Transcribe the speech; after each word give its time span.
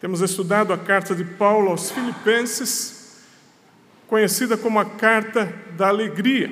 Temos 0.00 0.22
estudado 0.22 0.72
a 0.72 0.78
carta 0.78 1.14
de 1.14 1.22
Paulo 1.22 1.68
aos 1.68 1.90
Filipenses, 1.90 3.20
conhecida 4.06 4.56
como 4.56 4.80
a 4.80 4.84
carta 4.86 5.52
da 5.76 5.88
alegria. 5.88 6.50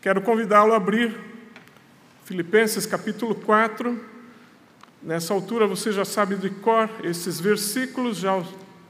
Quero 0.00 0.20
convidá-lo 0.20 0.72
a 0.72 0.76
abrir 0.76 1.16
Filipenses 2.24 2.86
capítulo 2.86 3.36
4. 3.36 4.04
Nessa 5.00 5.32
altura 5.32 5.64
você 5.64 5.92
já 5.92 6.04
sabe 6.04 6.34
de 6.34 6.50
cor 6.50 6.90
esses 7.04 7.38
versículos, 7.38 8.16
já 8.16 8.42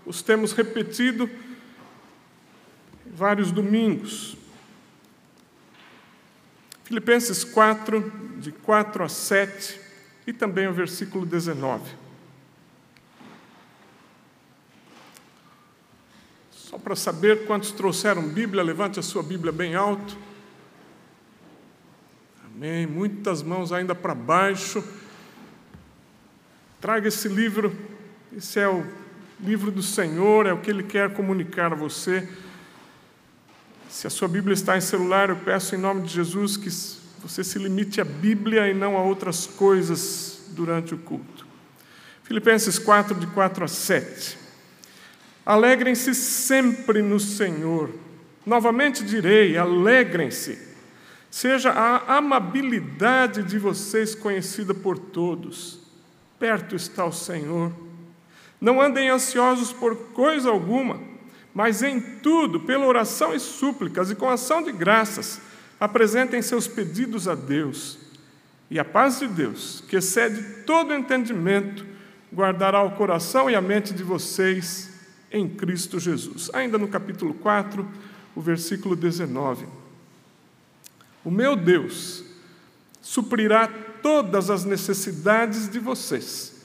os 0.07 0.23
temos 0.23 0.53
repetido 0.53 1.29
vários 3.05 3.53
domingos. 3.53 4.39
Filipenses 6.85 7.45
4, 7.45 8.11
de 8.39 8.53
4 8.53 9.05
a 9.05 9.09
7, 9.09 9.79
e 10.27 10.33
também 10.33 10.67
o 10.67 10.73
versículo 10.73 11.27
19. 11.27 12.10
Só 16.70 16.79
para 16.79 16.95
saber 16.95 17.47
quantos 17.47 17.73
trouxeram 17.73 18.23
Bíblia, 18.23 18.62
levante 18.62 19.01
a 19.01 19.02
sua 19.02 19.24
Bíblia 19.24 19.51
bem 19.51 19.74
alto. 19.74 20.16
Amém. 22.47 22.87
Muitas 22.87 23.42
mãos 23.42 23.73
ainda 23.73 23.92
para 23.92 24.15
baixo. 24.15 24.80
Traga 26.80 27.09
esse 27.09 27.27
livro, 27.27 27.77
esse 28.37 28.61
é 28.61 28.69
o 28.69 28.87
livro 29.41 29.73
do 29.73 29.83
Senhor, 29.83 30.47
é 30.47 30.52
o 30.52 30.61
que 30.61 30.70
Ele 30.70 30.84
quer 30.84 31.12
comunicar 31.12 31.73
a 31.73 31.75
você. 31.75 32.28
Se 33.89 34.06
a 34.06 34.11
sua 34.11 34.28
Bíblia 34.28 34.55
está 34.55 34.77
em 34.77 34.80
celular, 34.80 35.28
eu 35.28 35.37
peço 35.39 35.75
em 35.75 35.78
nome 35.78 36.02
de 36.02 36.14
Jesus 36.14 36.56
que 36.56 36.70
você 37.20 37.42
se 37.42 37.59
limite 37.59 38.00
à 38.00 38.05
Bíblia 38.05 38.69
e 38.69 38.75
não 38.75 38.97
a 38.97 39.02
outras 39.02 39.45
coisas 39.45 40.45
durante 40.50 40.95
o 40.95 40.98
culto. 40.98 41.45
Filipenses 42.23 42.78
4, 42.78 43.16
de 43.16 43.27
4 43.27 43.64
a 43.64 43.69
7. 43.69 44.40
Alegrem-se 45.44 46.14
sempre 46.14 47.02
no 47.02 47.19
Senhor. 47.19 47.91
Novamente 48.44 49.05
direi: 49.05 49.56
alegrem-se. 49.56 50.70
Seja 51.30 51.70
a 51.70 52.16
amabilidade 52.16 53.42
de 53.42 53.58
vocês 53.58 54.14
conhecida 54.14 54.74
por 54.74 54.98
todos. 54.98 55.80
Perto 56.38 56.74
está 56.74 57.05
o 57.05 57.12
Senhor. 57.12 57.72
Não 58.61 58.80
andem 58.80 59.08
ansiosos 59.08 59.72
por 59.72 59.96
coisa 60.12 60.50
alguma, 60.50 61.00
mas 61.55 61.83
em 61.83 62.00
tudo, 62.00 62.61
pela 62.61 62.84
oração 62.84 63.34
e 63.34 63.41
súplicas 63.41 64.11
e 64.11 64.14
com 64.14 64.28
ação 64.28 64.62
de 64.62 64.72
graças, 64.72 65.41
apresentem 65.78 66.42
seus 66.42 66.66
pedidos 66.66 67.28
a 67.28 67.34
Deus. 67.34 67.98
E 68.70 68.78
a 68.78 68.84
paz 68.84 69.20
de 69.20 69.28
Deus, 69.28 69.83
que 69.88 69.96
excede 69.96 70.64
todo 70.64 70.92
entendimento, 70.92 71.86
guardará 72.33 72.83
o 72.83 72.92
coração 72.92 73.48
e 73.48 73.55
a 73.55 73.61
mente 73.61 73.94
de 73.94 74.02
vocês 74.02 74.89
em 75.31 75.48
Cristo 75.48 75.98
Jesus. 75.98 76.50
Ainda 76.53 76.77
no 76.78 76.89
capítulo 76.89 77.34
4, 77.34 77.86
o 78.34 78.41
versículo 78.41 78.97
19. 78.97 79.67
O 81.25 81.31
meu 81.31 81.55
Deus 81.55 82.25
suprirá 83.00 83.69
todas 84.03 84.51
as 84.51 84.64
necessidades 84.64 85.69
de 85.69 85.78
vocês, 85.78 86.62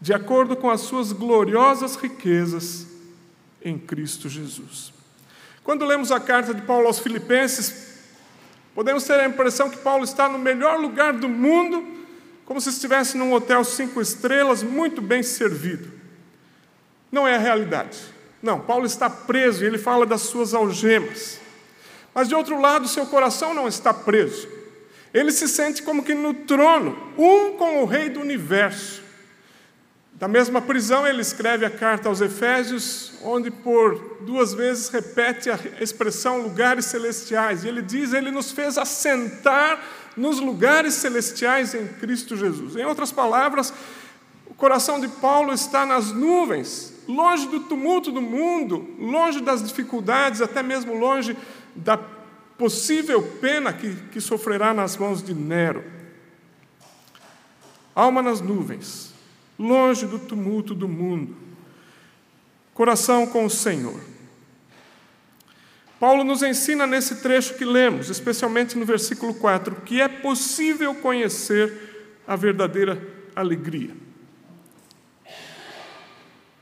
de 0.00 0.12
acordo 0.12 0.56
com 0.56 0.70
as 0.70 0.80
suas 0.82 1.12
gloriosas 1.12 1.96
riquezas 1.96 2.86
em 3.62 3.78
Cristo 3.78 4.28
Jesus. 4.28 4.92
Quando 5.62 5.84
lemos 5.84 6.10
a 6.10 6.20
carta 6.20 6.54
de 6.54 6.62
Paulo 6.62 6.86
aos 6.86 6.98
Filipenses, 6.98 7.98
podemos 8.74 9.04
ter 9.04 9.20
a 9.20 9.26
impressão 9.26 9.68
que 9.68 9.76
Paulo 9.78 10.04
está 10.04 10.28
no 10.28 10.38
melhor 10.38 10.80
lugar 10.80 11.12
do 11.12 11.28
mundo, 11.28 11.84
como 12.46 12.60
se 12.60 12.70
estivesse 12.70 13.18
num 13.18 13.32
hotel 13.34 13.62
cinco 13.64 14.00
estrelas, 14.00 14.62
muito 14.62 15.02
bem 15.02 15.22
servido. 15.22 15.97
Não 17.10 17.26
é 17.26 17.36
a 17.36 17.38
realidade. 17.38 17.98
Não, 18.42 18.60
Paulo 18.60 18.86
está 18.86 19.10
preso 19.10 19.64
e 19.64 19.66
ele 19.66 19.78
fala 19.78 20.06
das 20.06 20.22
suas 20.22 20.54
algemas. 20.54 21.40
Mas 22.14 22.28
de 22.28 22.34
outro 22.34 22.60
lado, 22.60 22.88
seu 22.88 23.06
coração 23.06 23.54
não 23.54 23.68
está 23.68 23.92
preso. 23.92 24.48
Ele 25.12 25.32
se 25.32 25.48
sente 25.48 25.82
como 25.82 26.02
que 26.02 26.14
no 26.14 26.34
trono, 26.34 26.96
um 27.16 27.52
com 27.56 27.82
o 27.82 27.86
Rei 27.86 28.08
do 28.08 28.20
universo. 28.20 29.02
Da 30.12 30.26
mesma 30.26 30.60
prisão, 30.60 31.06
ele 31.06 31.22
escreve 31.22 31.64
a 31.64 31.70
carta 31.70 32.08
aos 32.08 32.20
Efésios, 32.20 33.12
onde 33.22 33.52
por 33.52 34.18
duas 34.22 34.52
vezes 34.52 34.88
repete 34.88 35.48
a 35.48 35.58
expressão 35.80 36.42
lugares 36.42 36.86
celestiais. 36.86 37.62
E 37.62 37.68
ele 37.68 37.80
diz: 37.80 38.12
Ele 38.12 38.32
nos 38.32 38.50
fez 38.50 38.76
assentar 38.76 39.80
nos 40.16 40.40
lugares 40.40 40.94
celestiais 40.94 41.72
em 41.72 41.86
Cristo 41.86 42.36
Jesus. 42.36 42.74
Em 42.74 42.84
outras 42.84 43.12
palavras, 43.12 43.72
o 44.46 44.54
coração 44.54 44.98
de 44.98 45.06
Paulo 45.06 45.52
está 45.52 45.86
nas 45.86 46.10
nuvens, 46.10 46.92
longe 47.08 47.48
do 47.48 47.60
tumulto 47.60 48.12
do 48.12 48.20
mundo, 48.20 48.94
longe 48.98 49.40
das 49.40 49.66
dificuldades, 49.66 50.42
até 50.42 50.62
mesmo 50.62 50.94
longe 50.94 51.34
da 51.74 51.96
possível 51.96 53.22
pena 53.40 53.72
que, 53.72 53.94
que 54.12 54.20
sofrerá 54.20 54.74
nas 54.74 54.96
mãos 54.96 55.22
de 55.22 55.32
Nero. 55.32 55.82
Alma 57.94 58.20
nas 58.20 58.40
nuvens, 58.40 59.14
longe 59.58 60.06
do 60.06 60.18
tumulto 60.18 60.74
do 60.74 60.86
mundo, 60.86 61.34
coração 62.74 63.26
com 63.26 63.46
o 63.46 63.50
Senhor. 63.50 64.00
Paulo 65.98 66.22
nos 66.22 66.42
ensina 66.42 66.86
nesse 66.86 67.16
trecho 67.16 67.54
que 67.54 67.64
lemos, 67.64 68.08
especialmente 68.08 68.78
no 68.78 68.84
versículo 68.84 69.34
4, 69.34 69.76
que 69.84 70.00
é 70.00 70.06
possível 70.06 70.94
conhecer 70.94 72.20
a 72.26 72.36
verdadeira 72.36 73.02
alegria. 73.34 74.07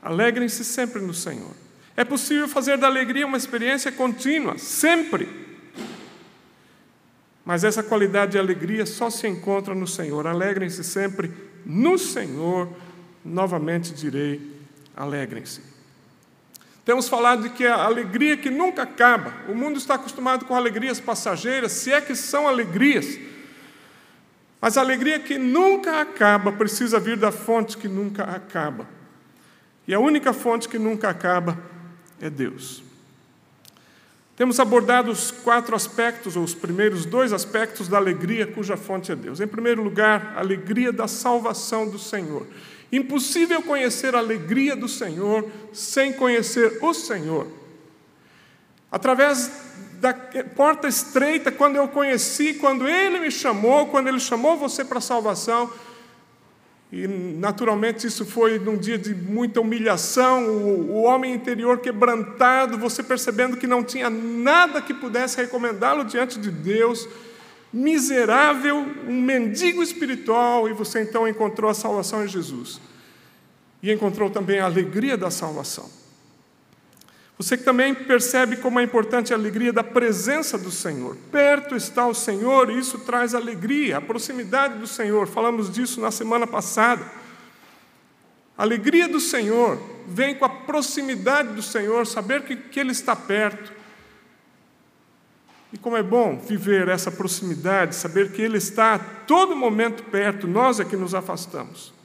Alegrem-se 0.01 0.63
sempre 0.63 1.01
no 1.01 1.13
Senhor. 1.13 1.51
É 1.95 2.03
possível 2.03 2.47
fazer 2.47 2.77
da 2.77 2.87
alegria 2.87 3.25
uma 3.25 3.37
experiência 3.37 3.91
contínua, 3.91 4.57
sempre. 4.57 5.27
Mas 7.43 7.63
essa 7.63 7.81
qualidade 7.81 8.33
de 8.33 8.37
alegria 8.37 8.85
só 8.85 9.09
se 9.09 9.27
encontra 9.27 9.73
no 9.73 9.87
Senhor. 9.87 10.27
Alegrem-se 10.27 10.83
sempre 10.83 11.31
no 11.65 11.97
Senhor. 11.97 12.69
Novamente 13.23 13.93
direi: 13.93 14.41
alegrem-se. 14.95 15.61
Temos 16.85 17.09
falado 17.09 17.43
de 17.43 17.49
que 17.49 17.65
a 17.65 17.83
alegria 17.83 18.37
que 18.37 18.49
nunca 18.49 18.83
acaba. 18.83 19.33
O 19.49 19.55
mundo 19.55 19.77
está 19.77 19.95
acostumado 19.95 20.45
com 20.45 20.55
alegrias 20.55 20.99
passageiras, 20.99 21.71
se 21.71 21.91
é 21.91 21.99
que 21.99 22.15
são 22.15 22.47
alegrias. 22.47 23.19
Mas 24.61 24.77
a 24.77 24.81
alegria 24.81 25.19
que 25.19 25.37
nunca 25.37 25.99
acaba 25.99 26.51
precisa 26.51 26.99
vir 26.99 27.17
da 27.17 27.31
fonte 27.31 27.77
que 27.77 27.87
nunca 27.87 28.23
acaba. 28.23 28.87
E 29.87 29.93
a 29.93 29.99
única 29.99 30.33
fonte 30.33 30.67
que 30.67 30.77
nunca 30.77 31.09
acaba 31.09 31.57
é 32.19 32.29
Deus. 32.29 32.83
Temos 34.35 34.59
abordado 34.59 35.09
os 35.09 35.31
quatro 35.31 35.75
aspectos, 35.75 36.35
ou 36.35 36.43
os 36.43 36.53
primeiros 36.53 37.05
dois 37.05 37.33
aspectos 37.33 37.87
da 37.87 37.97
alegria 37.97 38.45
cuja 38.45 38.77
fonte 38.77 39.11
é 39.11 39.15
Deus. 39.15 39.39
Em 39.39 39.47
primeiro 39.47 39.81
lugar, 39.81 40.33
a 40.35 40.39
alegria 40.39 40.91
da 40.91 41.07
salvação 41.07 41.89
do 41.89 41.97
Senhor. 41.97 42.45
Impossível 42.91 43.63
conhecer 43.63 44.13
a 44.13 44.19
alegria 44.19 44.75
do 44.75 44.87
Senhor 44.87 45.49
sem 45.73 46.13
conhecer 46.13 46.77
o 46.83 46.93
Senhor. 46.93 47.47
Através 48.91 49.51
da 49.99 50.13
porta 50.55 50.87
estreita, 50.87 51.51
quando 51.51 51.77
eu 51.77 51.87
conheci, 51.87 52.53
quando 52.53 52.87
Ele 52.87 53.19
me 53.19 53.31
chamou, 53.31 53.87
quando 53.87 54.07
Ele 54.07 54.19
chamou 54.19 54.55
você 54.55 54.85
para 54.85 54.99
a 54.99 55.01
salvação, 55.01 55.71
e 56.91 57.05
naturalmente 57.05 58.07
isso 58.07 58.25
foi 58.25 58.57
num 58.57 58.77
dia 58.77 58.97
de 58.97 59.13
muita 59.13 59.59
humilhação, 59.59 60.47
o, 60.47 60.91
o, 60.91 61.01
homem 61.03 61.33
interior 61.33 61.79
quebrantado, 61.79 62.77
você 62.77 63.03
percebendo 63.03 63.57
que 63.57 63.67
não 63.67 63.83
tinha 63.83 64.09
nada 64.09 64.81
que 64.81 64.93
pudesse 64.93 65.35
recomendá-lo 65.35 66.05
diante 66.05 66.39
de 66.39 66.49
Deus, 66.49 67.07
miserável, 67.73 68.85
um 69.05 69.21
mendigo 69.21 69.83
espiritual, 69.83 70.69
e 70.69 70.73
você 70.73 71.01
então 71.01 71.27
encontrou 71.27 71.69
a 71.69 71.73
salvação 71.73 72.23
em 72.23 72.27
Jesus. 72.27 72.79
E 73.83 73.91
encontrou 73.91 74.29
também 74.29 74.59
a 74.59 74.65
alegria 74.65 75.17
da 75.17 75.29
salvação. 75.29 75.96
Você 77.37 77.55
também 77.55 77.93
percebe 77.93 78.57
como 78.57 78.79
é 78.79 78.83
importante 78.83 79.31
a 79.31 79.37
alegria 79.37 79.71
da 79.71 79.83
presença 79.83 80.57
do 80.57 80.71
Senhor. 80.71 81.15
Perto 81.31 81.75
está 81.75 82.07
o 82.07 82.13
Senhor 82.13 82.71
e 82.71 82.79
isso 82.79 82.99
traz 82.99 83.35
alegria, 83.35 83.97
a 83.97 84.01
proximidade 84.01 84.79
do 84.79 84.87
Senhor. 84.87 85.27
Falamos 85.27 85.71
disso 85.71 86.01
na 86.01 86.09
semana 86.09 86.47
passada. 86.47 87.05
A 88.57 88.63
alegria 88.63 89.07
do 89.07 89.19
Senhor 89.19 89.79
vem 90.07 90.33
com 90.33 90.45
a 90.45 90.49
proximidade 90.49 91.53
do 91.53 91.61
Senhor, 91.61 92.07
saber 92.07 92.41
que, 92.41 92.55
que 92.55 92.79
Ele 92.79 92.91
está 92.91 93.15
perto. 93.15 93.71
E 95.71 95.77
como 95.77 95.95
é 95.95 96.01
bom 96.01 96.39
viver 96.39 96.87
essa 96.87 97.11
proximidade, 97.11 97.93
saber 97.93 98.31
que 98.31 98.41
Ele 98.41 98.57
está 98.57 98.95
a 98.95 98.99
todo 98.99 99.55
momento 99.55 100.01
perto, 100.05 100.47
nós 100.47 100.79
é 100.79 100.85
que 100.85 100.95
nos 100.95 101.13
afastamos. 101.13 101.96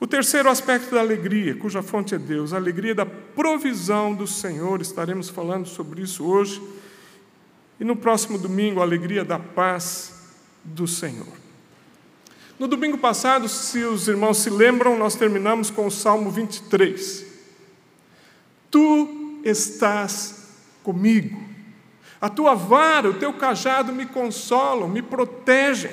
O 0.00 0.06
terceiro 0.06 0.48
aspecto 0.48 0.94
da 0.94 1.00
alegria, 1.00 1.54
cuja 1.54 1.82
fonte 1.82 2.14
é 2.14 2.18
Deus, 2.18 2.54
a 2.54 2.56
alegria 2.56 2.94
da 2.94 3.04
provisão 3.04 4.14
do 4.14 4.26
Senhor, 4.26 4.80
estaremos 4.80 5.28
falando 5.28 5.68
sobre 5.68 6.00
isso 6.00 6.24
hoje. 6.24 6.60
E 7.78 7.84
no 7.84 7.94
próximo 7.94 8.38
domingo, 8.38 8.80
a 8.80 8.82
alegria 8.82 9.22
da 9.22 9.38
paz 9.38 10.32
do 10.64 10.86
Senhor. 10.86 11.28
No 12.58 12.66
domingo 12.66 12.96
passado, 12.96 13.46
se 13.46 13.84
os 13.84 14.08
irmãos 14.08 14.38
se 14.38 14.48
lembram, 14.48 14.98
nós 14.98 15.14
terminamos 15.14 15.70
com 15.70 15.86
o 15.86 15.90
Salmo 15.90 16.30
23. 16.30 17.26
Tu 18.70 19.40
estás 19.44 20.48
comigo. 20.82 21.42
A 22.18 22.30
tua 22.30 22.54
vara, 22.54 23.08
o 23.10 23.14
teu 23.14 23.34
cajado 23.34 23.92
me 23.92 24.06
consolam, 24.06 24.88
me 24.88 25.02
protegem. 25.02 25.90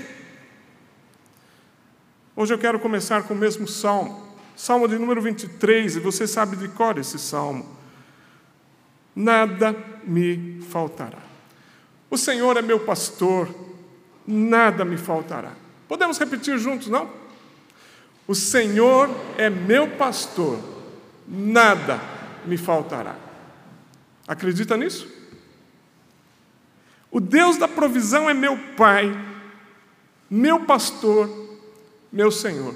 Hoje 2.40 2.54
eu 2.54 2.60
quero 2.60 2.80
começar 2.80 3.24
com 3.24 3.34
o 3.34 3.38
mesmo 3.38 3.68
salmo, 3.68 4.22
salmo 4.56 4.88
de 4.88 4.96
número 5.00 5.20
23, 5.20 5.96
e 5.96 6.00
você 6.00 6.28
sabe 6.28 6.56
de 6.56 6.68
cor 6.68 6.96
esse 7.00 7.18
salmo. 7.18 7.66
Nada 9.16 9.76
me 10.04 10.62
faltará. 10.70 11.18
O 12.12 12.16
Senhor 12.16 12.56
é 12.56 12.62
meu 12.62 12.80
pastor, 12.80 13.50
nada 14.28 14.86
me 14.86 14.98
faltará. 14.98 15.54
Podemos 15.88 16.20
repetir 16.20 16.60
juntos, 16.60 16.90
não? 16.90 17.10
O 18.28 18.36
Senhor 18.36 19.10
é 19.36 19.50
meu 19.50 19.88
pastor, 19.98 20.60
nada 21.28 22.00
me 22.46 22.56
faltará. 22.56 23.16
Acredita 24.28 24.78
nisso? 24.78 25.12
O 27.10 27.20
Deus 27.20 27.58
da 27.58 27.68
provisão 27.68 28.30
é 28.30 28.34
meu 28.36 28.56
Pai, 28.76 29.12
meu 30.30 30.66
pastor, 30.66 31.47
meu 32.18 32.32
Senhor. 32.32 32.74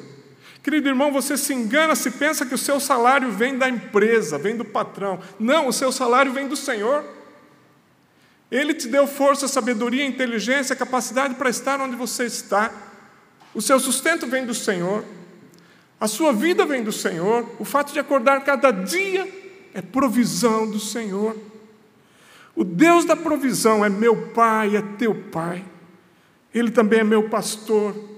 Querido 0.62 0.88
irmão, 0.88 1.12
você 1.12 1.36
se 1.36 1.52
engana 1.52 1.96
se 1.96 2.12
pensa 2.12 2.46
que 2.46 2.54
o 2.54 2.60
seu 2.60 2.80
salário 2.80 3.32
vem 3.32 3.58
da 3.58 3.68
empresa, 3.68 4.38
vem 4.38 4.56
do 4.56 4.64
patrão. 4.64 5.20
Não, 5.40 5.68
o 5.68 5.74
seu 5.74 5.92
salário 5.92 6.32
vem 6.32 6.48
do 6.48 6.56
Senhor. 6.56 7.04
Ele 8.52 8.72
te 8.76 8.88
deu 8.88 9.08
força, 9.08 9.48
sabedoria, 9.48 10.06
inteligência, 10.06 10.76
capacidade 10.76 11.34
para 11.34 11.50
estar 11.50 11.82
onde 11.82 11.96
você 11.96 12.26
está. 12.26 12.72
O 13.56 13.62
seu 13.64 13.80
sustento 13.80 14.28
vem 14.28 14.46
do 14.46 14.54
Senhor. 14.54 15.04
A 16.00 16.08
sua 16.08 16.32
vida 16.32 16.64
vem 16.64 16.84
do 16.84 16.92
Senhor. 16.92 17.50
O 17.58 17.66
fato 17.66 17.92
de 17.92 18.00
acordar 18.00 18.44
cada 18.44 18.70
dia 18.70 19.28
é 19.74 19.82
provisão 19.82 20.70
do 20.70 20.80
Senhor. 20.80 21.36
O 22.56 22.64
Deus 22.64 23.06
da 23.06 23.16
provisão 23.16 23.84
é 23.84 23.90
meu 23.90 24.28
Pai, 24.28 24.76
é 24.76 24.84
teu 25.00 25.16
Pai. 25.16 25.66
Ele 26.54 26.70
também 26.70 27.00
é 27.00 27.04
meu 27.04 27.28
pastor, 27.28 28.11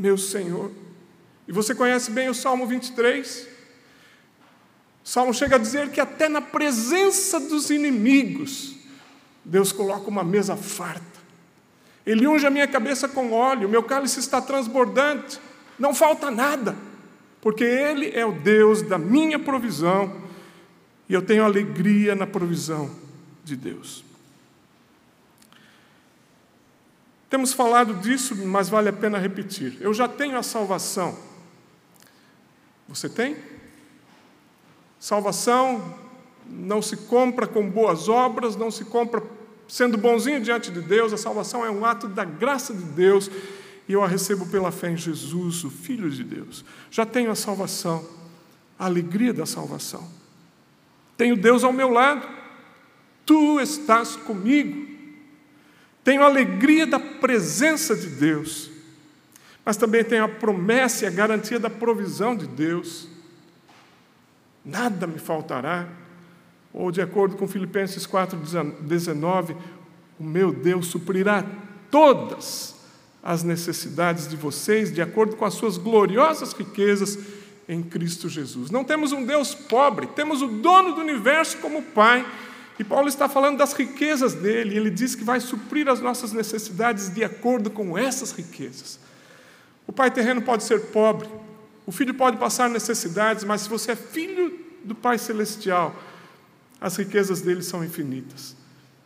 meu 0.00 0.16
Senhor. 0.16 0.72
E 1.46 1.52
você 1.52 1.74
conhece 1.74 2.10
bem 2.10 2.28
o 2.28 2.34
Salmo 2.34 2.66
23? 2.66 3.46
O 5.04 5.08
Salmo 5.08 5.34
chega 5.34 5.56
a 5.56 5.58
dizer 5.58 5.90
que 5.90 6.00
até 6.00 6.28
na 6.28 6.40
presença 6.40 7.38
dos 7.38 7.70
inimigos, 7.70 8.76
Deus 9.44 9.72
coloca 9.72 10.08
uma 10.08 10.24
mesa 10.24 10.56
farta. 10.56 11.20
Ele 12.06 12.26
unge 12.26 12.46
a 12.46 12.50
minha 12.50 12.66
cabeça 12.66 13.08
com 13.08 13.32
óleo, 13.32 13.68
meu 13.68 13.82
cálice 13.82 14.20
está 14.20 14.40
transbordante, 14.40 15.38
não 15.78 15.94
falta 15.94 16.30
nada, 16.30 16.76
porque 17.40 17.62
Ele 17.62 18.10
é 18.14 18.24
o 18.24 18.32
Deus 18.32 18.82
da 18.82 18.98
minha 18.98 19.38
provisão 19.38 20.20
e 21.08 21.14
eu 21.14 21.20
tenho 21.20 21.44
alegria 21.44 22.14
na 22.14 22.26
provisão 22.26 22.90
de 23.44 23.54
Deus. 23.54 24.09
Temos 27.30 27.52
falado 27.52 27.94
disso, 27.94 28.34
mas 28.44 28.68
vale 28.68 28.88
a 28.88 28.92
pena 28.92 29.16
repetir. 29.16 29.76
Eu 29.80 29.94
já 29.94 30.08
tenho 30.08 30.36
a 30.36 30.42
salvação. 30.42 31.16
Você 32.88 33.08
tem? 33.08 33.36
Salvação 34.98 35.96
não 36.44 36.82
se 36.82 36.96
compra 36.96 37.46
com 37.46 37.70
boas 37.70 38.08
obras, 38.08 38.56
não 38.56 38.68
se 38.68 38.84
compra 38.84 39.22
sendo 39.68 39.96
bonzinho 39.96 40.40
diante 40.40 40.72
de 40.72 40.80
Deus. 40.80 41.12
A 41.12 41.16
salvação 41.16 41.64
é 41.64 41.70
um 41.70 41.84
ato 41.84 42.08
da 42.08 42.24
graça 42.24 42.74
de 42.74 42.82
Deus 42.82 43.30
e 43.88 43.92
eu 43.92 44.02
a 44.02 44.08
recebo 44.08 44.46
pela 44.46 44.72
fé 44.72 44.90
em 44.90 44.96
Jesus, 44.96 45.62
o 45.62 45.70
Filho 45.70 46.10
de 46.10 46.24
Deus. 46.24 46.64
Já 46.90 47.06
tenho 47.06 47.30
a 47.30 47.36
salvação, 47.36 48.04
a 48.76 48.86
alegria 48.86 49.32
da 49.32 49.46
salvação. 49.46 50.06
Tenho 51.16 51.36
Deus 51.36 51.62
ao 51.62 51.72
meu 51.72 51.90
lado. 51.90 52.28
Tu 53.24 53.60
estás 53.60 54.16
comigo. 54.16 54.89
Tenho 56.10 56.24
a 56.24 56.26
alegria 56.26 56.88
da 56.88 56.98
presença 56.98 57.94
de 57.94 58.08
Deus, 58.08 58.68
mas 59.64 59.76
também 59.76 60.02
tenho 60.02 60.24
a 60.24 60.28
promessa 60.28 61.04
e 61.04 61.06
a 61.06 61.10
garantia 61.10 61.56
da 61.56 61.70
provisão 61.70 62.34
de 62.34 62.48
Deus. 62.48 63.06
Nada 64.64 65.06
me 65.06 65.20
faltará. 65.20 65.86
Ou, 66.74 66.90
de 66.90 67.00
acordo 67.00 67.36
com 67.36 67.46
Filipenses 67.46 68.08
4,19, 68.08 69.54
o 70.18 70.24
meu 70.24 70.52
Deus 70.52 70.88
suprirá 70.88 71.46
todas 71.92 72.74
as 73.22 73.44
necessidades 73.44 74.26
de 74.26 74.34
vocês, 74.34 74.92
de 74.92 75.00
acordo 75.00 75.36
com 75.36 75.44
as 75.44 75.54
suas 75.54 75.76
gloriosas 75.76 76.52
riquezas 76.52 77.20
em 77.68 77.84
Cristo 77.84 78.28
Jesus. 78.28 78.68
Não 78.68 78.82
temos 78.82 79.12
um 79.12 79.24
Deus 79.24 79.54
pobre, 79.54 80.08
temos 80.08 80.42
o 80.42 80.48
dono 80.48 80.92
do 80.92 81.02
universo 81.02 81.58
como 81.58 81.84
Pai 81.84 82.26
e 82.80 82.84
Paulo 82.84 83.08
está 83.08 83.28
falando 83.28 83.58
das 83.58 83.74
riquezas 83.74 84.32
dele, 84.32 84.74
e 84.74 84.78
ele 84.78 84.88
diz 84.88 85.14
que 85.14 85.22
vai 85.22 85.38
suprir 85.38 85.86
as 85.86 86.00
nossas 86.00 86.32
necessidades 86.32 87.12
de 87.12 87.22
acordo 87.22 87.70
com 87.70 87.98
essas 87.98 88.32
riquezas. 88.32 88.98
O 89.86 89.92
pai 89.92 90.10
terreno 90.10 90.40
pode 90.40 90.64
ser 90.64 90.86
pobre, 90.86 91.28
o 91.84 91.92
filho 91.92 92.14
pode 92.14 92.38
passar 92.38 92.70
necessidades, 92.70 93.44
mas 93.44 93.60
se 93.60 93.68
você 93.68 93.92
é 93.92 93.96
filho 93.96 94.58
do 94.82 94.94
Pai 94.94 95.18
Celestial, 95.18 95.94
as 96.80 96.96
riquezas 96.96 97.42
dele 97.42 97.62
são 97.62 97.84
infinitas. 97.84 98.56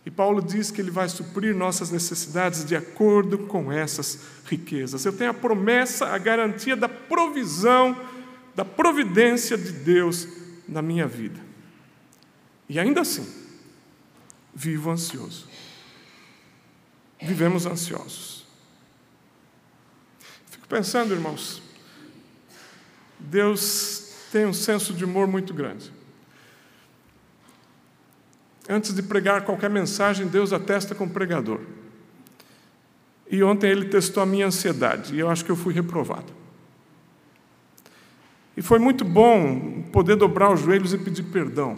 E 0.07 0.11
Paulo 0.11 0.41
diz 0.41 0.71
que 0.71 0.81
ele 0.81 0.93
vai 0.93 1.09
suprir 1.09 1.53
nossas 1.53 1.91
necessidades 1.91 2.65
de 2.65 2.77
acordo 2.77 3.39
com 3.39 3.73
essas 3.73 4.21
riquezas. 4.45 5.05
Eu 5.05 5.13
tenho 5.13 5.33
a 5.33 5.35
promessa, 5.35 6.11
a 6.11 6.19
garantia 6.19 6.77
da 6.77 6.89
provisão, 6.89 8.01
da 8.55 8.65
providência 8.65 9.59
de 9.59 9.73
Deus 9.73 10.29
na 10.69 10.81
minha 10.81 11.09
vida. 11.09 11.41
E 12.69 12.79
ainda 12.79 13.01
assim, 13.01 13.43
vivo 14.55 14.91
ansioso. 14.91 15.47
Vivemos 17.21 17.67
ansiosos. 17.67 18.47
Fico 20.47 20.69
pensando, 20.69 21.13
irmãos, 21.13 21.63
Deus 23.19 24.15
tem 24.31 24.47
um 24.47 24.53
senso 24.53 24.93
de 24.93 25.05
humor 25.05 25.27
muito 25.27 25.55
grande. 25.55 25.93
Antes 28.69 28.95
de 28.95 29.03
pregar 29.03 29.45
qualquer 29.45 29.69
mensagem, 29.71 30.27
Deus 30.27 30.53
atesta 30.53 30.95
com 30.95 31.05
o 31.05 31.11
pregador. 31.11 31.61
E 33.31 33.43
ontem 33.43 33.71
ele 33.71 33.87
testou 33.87 34.23
a 34.23 34.27
minha 34.27 34.47
ansiedade, 34.47 35.15
e 35.15 35.19
eu 35.19 35.29
acho 35.29 35.45
que 35.45 35.51
eu 35.51 35.57
fui 35.57 35.75
reprovado. 35.75 36.33
E 38.57 38.63
foi 38.63 38.79
muito 38.79 39.05
bom 39.05 39.83
poder 39.93 40.17
dobrar 40.17 40.53
os 40.53 40.61
joelhos 40.61 40.93
e 40.93 40.99
pedir 40.99 41.25
perdão. 41.25 41.77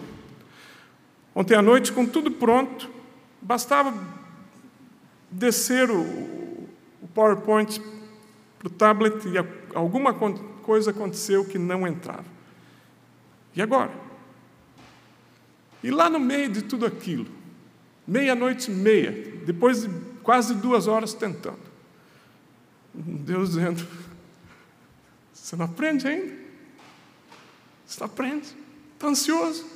Ontem 1.36 1.54
à 1.54 1.60
noite, 1.60 1.92
com 1.92 2.06
tudo 2.06 2.30
pronto, 2.30 2.88
bastava 3.42 3.92
descer 5.30 5.90
o, 5.90 6.00
o 6.00 7.08
PowerPoint 7.14 7.78
para 8.58 8.68
o 8.68 8.70
tablet 8.70 9.28
e 9.28 9.34
alguma 9.76 10.14
coisa 10.14 10.92
aconteceu 10.92 11.44
que 11.44 11.58
não 11.58 11.86
entrava. 11.86 12.24
E 13.54 13.60
agora? 13.60 13.92
E 15.82 15.90
lá 15.90 16.08
no 16.08 16.18
meio 16.18 16.48
de 16.48 16.62
tudo 16.62 16.86
aquilo, 16.86 17.26
meia-noite 18.06 18.70
e 18.70 18.74
meia, 18.74 19.12
depois 19.44 19.82
de 19.82 19.90
quase 20.22 20.54
duas 20.54 20.86
horas 20.86 21.12
tentando, 21.12 21.60
Deus 22.94 23.50
dizendo: 23.50 23.86
Você 25.34 25.54
não 25.54 25.66
aprende 25.66 26.08
ainda? 26.08 26.34
Você 27.84 28.00
não 28.00 28.06
aprende? 28.06 28.56
Está 28.94 29.08
ansioso? 29.08 29.75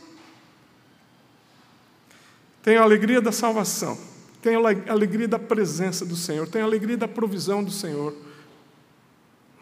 Tenho 2.63 2.81
a 2.81 2.85
alegria 2.85 3.21
da 3.21 3.33
salvação, 3.33 3.99
tenho 4.43 4.67
a 4.67 4.93
alegria 4.93 5.27
da 5.27 5.39
presença 5.39 6.05
do 6.05 6.17
Senhor, 6.17 6.47
tenho 6.49 6.65
a 6.65 6.69
alegria 6.69 6.97
da 6.97 7.09
provisão 7.09 7.65
do 7.65 7.71
Senhor. 7.71 8.15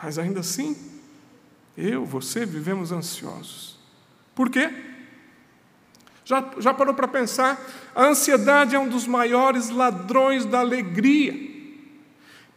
Mas 0.02 0.19
ainda 0.19 0.40
assim, 0.40 0.76
eu, 1.76 2.05
você, 2.05 2.45
vivemos 2.45 2.93
ansiosos. 2.93 3.78
Por 4.35 4.50
quê? 4.50 4.71
Já, 6.25 6.45
já 6.59 6.75
parou 6.75 6.93
para 6.93 7.09
pensar? 7.09 7.59
A 7.95 8.07
ansiedade 8.07 8.75
é 8.75 8.78
um 8.78 8.88
dos 8.88 9.07
maiores 9.07 9.71
ladrões 9.71 10.45
da 10.45 10.61
alegria. 10.61 11.48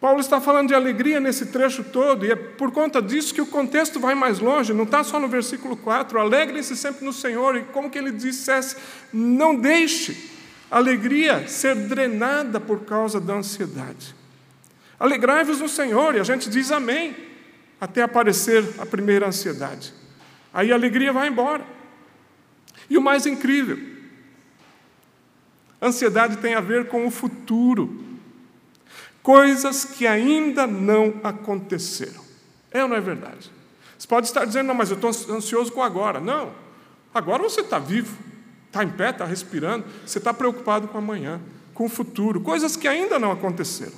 Paulo 0.01 0.19
está 0.19 0.41
falando 0.41 0.69
de 0.69 0.73
alegria 0.73 1.19
nesse 1.19 1.45
trecho 1.45 1.83
todo, 1.83 2.25
e 2.25 2.31
é 2.31 2.35
por 2.35 2.71
conta 2.71 2.99
disso 2.99 3.35
que 3.35 3.39
o 3.39 3.45
contexto 3.45 3.99
vai 3.99 4.15
mais 4.15 4.39
longe, 4.39 4.73
não 4.73 4.83
está 4.83 5.03
só 5.03 5.19
no 5.19 5.27
versículo 5.27 5.77
4. 5.77 6.19
Alegrem-se 6.19 6.75
sempre 6.75 7.05
no 7.05 7.13
Senhor, 7.13 7.55
e 7.55 7.61
como 7.65 7.87
que 7.87 7.99
ele 7.99 8.11
dissesse, 8.11 8.77
não 9.13 9.55
deixe 9.55 10.31
a 10.71 10.77
alegria 10.77 11.47
ser 11.47 11.75
drenada 11.75 12.59
por 12.59 12.83
causa 12.83 13.21
da 13.21 13.35
ansiedade. 13.35 14.15
Alegrai-vos 14.99 15.59
no 15.59 15.69
Senhor, 15.69 16.15
e 16.15 16.19
a 16.19 16.23
gente 16.23 16.49
diz 16.49 16.71
amém, 16.71 17.15
até 17.79 18.01
aparecer 18.01 18.67
a 18.79 18.87
primeira 18.87 19.27
ansiedade. 19.27 19.93
Aí 20.51 20.71
a 20.71 20.75
alegria 20.75 21.13
vai 21.13 21.27
embora. 21.27 21.63
E 22.89 22.97
o 22.97 23.01
mais 23.01 23.27
incrível, 23.27 23.77
ansiedade 25.79 26.37
tem 26.37 26.55
a 26.55 26.59
ver 26.59 26.87
com 26.87 27.05
o 27.05 27.11
futuro. 27.11 28.10
Coisas 29.23 29.85
que 29.85 30.07
ainda 30.07 30.65
não 30.65 31.13
aconteceram. 31.23 32.21
É 32.71 32.83
ou 32.83 32.89
não 32.89 32.95
é 32.95 33.01
verdade? 33.01 33.51
Você 33.97 34.07
pode 34.07 34.27
estar 34.27 34.45
dizendo, 34.45 34.67
não, 34.67 34.73
mas 34.73 34.89
eu 34.89 34.95
estou 34.95 35.11
ansioso 35.35 35.71
com 35.71 35.83
agora. 35.83 36.19
Não. 36.19 36.51
Agora 37.13 37.43
você 37.43 37.61
está 37.61 37.77
vivo, 37.77 38.17
está 38.67 38.83
em 38.83 38.89
pé, 38.89 39.09
está 39.09 39.25
respirando, 39.25 39.85
você 40.05 40.17
está 40.17 40.33
preocupado 40.33 40.87
com 40.87 40.97
amanhã, 40.97 41.39
com 41.73 41.85
o 41.85 41.89
futuro, 41.89 42.41
coisas 42.41 42.75
que 42.75 42.87
ainda 42.87 43.19
não 43.19 43.31
aconteceram. 43.31 43.93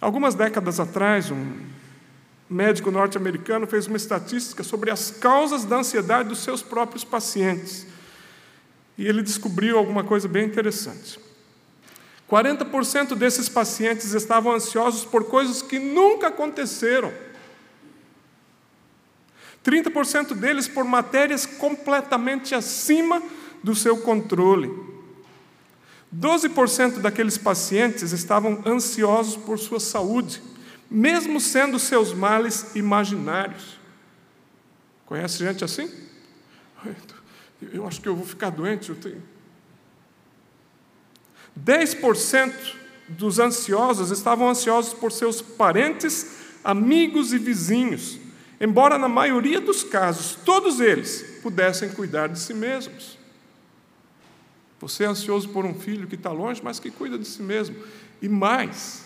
Algumas 0.00 0.34
décadas 0.34 0.80
atrás, 0.80 1.30
um 1.30 1.46
médico 2.50 2.90
norte-americano 2.90 3.66
fez 3.66 3.86
uma 3.86 3.96
estatística 3.96 4.62
sobre 4.62 4.90
as 4.90 5.10
causas 5.10 5.64
da 5.64 5.76
ansiedade 5.76 6.28
dos 6.28 6.40
seus 6.40 6.60
próprios 6.62 7.04
pacientes. 7.04 7.86
E 8.98 9.06
ele 9.06 9.22
descobriu 9.22 9.78
alguma 9.78 10.04
coisa 10.04 10.28
bem 10.28 10.44
interessante. 10.44 11.18
40% 12.32 13.14
desses 13.14 13.46
pacientes 13.46 14.14
estavam 14.14 14.54
ansiosos 14.54 15.04
por 15.04 15.24
coisas 15.24 15.60
que 15.60 15.78
nunca 15.78 16.28
aconteceram. 16.28 17.12
30% 19.62 20.32
deles 20.32 20.66
por 20.66 20.82
matérias 20.82 21.44
completamente 21.44 22.54
acima 22.54 23.22
do 23.62 23.74
seu 23.74 23.98
controle. 23.98 24.70
12% 26.10 27.00
daqueles 27.00 27.36
pacientes 27.36 28.12
estavam 28.12 28.62
ansiosos 28.64 29.36
por 29.36 29.58
sua 29.58 29.78
saúde, 29.78 30.42
mesmo 30.90 31.38
sendo 31.38 31.78
seus 31.78 32.14
males 32.14 32.74
imaginários. 32.74 33.78
Conhece 35.04 35.44
gente 35.44 35.62
assim? 35.62 35.86
Eu 37.60 37.86
acho 37.86 38.00
que 38.00 38.08
eu 38.08 38.16
vou 38.16 38.24
ficar 38.24 38.48
doente. 38.48 38.88
Eu 38.88 38.96
tenho... 38.96 39.31
10% 41.58 42.52
dos 43.08 43.38
ansiosos 43.38 44.10
estavam 44.10 44.48
ansiosos 44.48 44.92
por 44.94 45.12
seus 45.12 45.42
parentes, 45.42 46.38
amigos 46.64 47.32
e 47.32 47.38
vizinhos 47.38 48.22
embora 48.62 48.96
na 48.96 49.08
maioria 49.08 49.60
dos 49.60 49.82
casos 49.82 50.36
todos 50.44 50.78
eles 50.78 51.40
pudessem 51.42 51.90
cuidar 51.90 52.28
de 52.28 52.38
si 52.38 52.54
mesmos. 52.54 53.18
Você 54.78 55.02
é 55.02 55.08
ansioso 55.08 55.48
por 55.48 55.64
um 55.64 55.74
filho 55.74 56.06
que 56.06 56.14
está 56.14 56.30
longe, 56.30 56.60
mas 56.62 56.78
que 56.78 56.90
cuida 56.90 57.18
de 57.18 57.26
si 57.26 57.42
mesmo. 57.42 57.76
E 58.20 58.28
mais, 58.28 59.04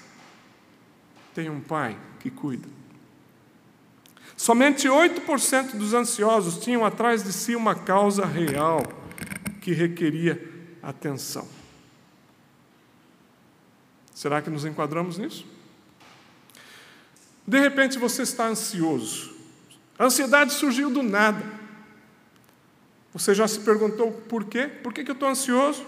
tem 1.34 1.48
um 1.48 1.60
pai 1.60 1.96
que 2.20 2.30
cuida. 2.30 2.68
Somente 4.36 4.86
8% 4.86 5.76
dos 5.76 5.94
ansiosos 5.94 6.58
tinham 6.58 6.84
atrás 6.84 7.24
de 7.24 7.32
si 7.32 7.56
uma 7.56 7.74
causa 7.74 8.26
real 8.26 8.82
que 9.62 9.72
requeria 9.72 10.38
atenção. 10.82 11.48
Será 14.16 14.42
que 14.42 14.50
nos 14.50 14.64
enquadramos 14.64 15.16
nisso? 15.16 15.46
De 17.46 17.60
repente 17.60 18.00
você 18.00 18.22
está 18.22 18.48
ansioso 18.48 19.36
a 19.98 20.04
ansiedade 20.04 20.52
surgiu 20.52 20.90
do 20.90 21.02
nada. 21.02 21.42
Você 23.12 23.34
já 23.34 23.48
se 23.48 23.60
perguntou 23.60 24.12
por 24.12 24.44
quê? 24.44 24.66
Por 24.66 24.92
que 24.92 25.08
eu 25.08 25.14
estou 25.14 25.28
ansioso? 25.28 25.84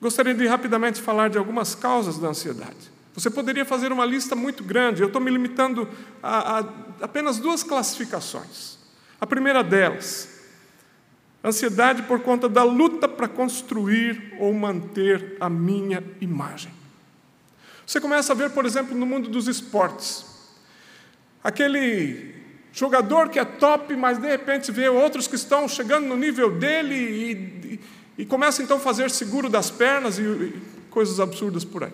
Gostaria 0.00 0.32
de 0.32 0.46
rapidamente 0.46 1.00
falar 1.00 1.28
de 1.28 1.36
algumas 1.36 1.74
causas 1.74 2.16
da 2.16 2.28
ansiedade. 2.28 2.90
Você 3.12 3.28
poderia 3.28 3.64
fazer 3.64 3.90
uma 3.90 4.04
lista 4.04 4.36
muito 4.36 4.62
grande, 4.62 5.02
eu 5.02 5.08
estou 5.08 5.20
me 5.20 5.30
limitando 5.30 5.88
a, 6.22 6.60
a 6.60 6.64
apenas 7.02 7.38
duas 7.38 7.64
classificações. 7.64 8.78
A 9.20 9.26
primeira 9.26 9.64
delas, 9.64 10.29
ansiedade 11.44 12.02
por 12.02 12.20
conta 12.20 12.48
da 12.48 12.62
luta 12.62 13.08
para 13.08 13.26
construir 13.28 14.34
ou 14.38 14.52
manter 14.52 15.36
a 15.40 15.48
minha 15.48 16.02
imagem. 16.20 16.72
Você 17.86 18.00
começa 18.00 18.32
a 18.32 18.36
ver, 18.36 18.50
por 18.50 18.64
exemplo, 18.64 18.96
no 18.96 19.04
mundo 19.06 19.28
dos 19.28 19.48
esportes. 19.48 20.24
Aquele 21.42 22.34
jogador 22.72 23.28
que 23.30 23.38
é 23.38 23.44
top, 23.44 23.96
mas 23.96 24.18
de 24.18 24.28
repente 24.28 24.70
vê 24.70 24.88
outros 24.88 25.26
que 25.26 25.34
estão 25.34 25.66
chegando 25.66 26.06
no 26.06 26.16
nível 26.16 26.56
dele 26.56 26.94
e, 26.94 27.32
e, 27.74 27.80
e 28.18 28.26
começa 28.26 28.62
então 28.62 28.76
a 28.76 28.80
fazer 28.80 29.10
seguro 29.10 29.48
das 29.48 29.70
pernas 29.70 30.18
e, 30.18 30.22
e 30.22 30.62
coisas 30.90 31.18
absurdas 31.18 31.64
por 31.64 31.84
aí. 31.84 31.92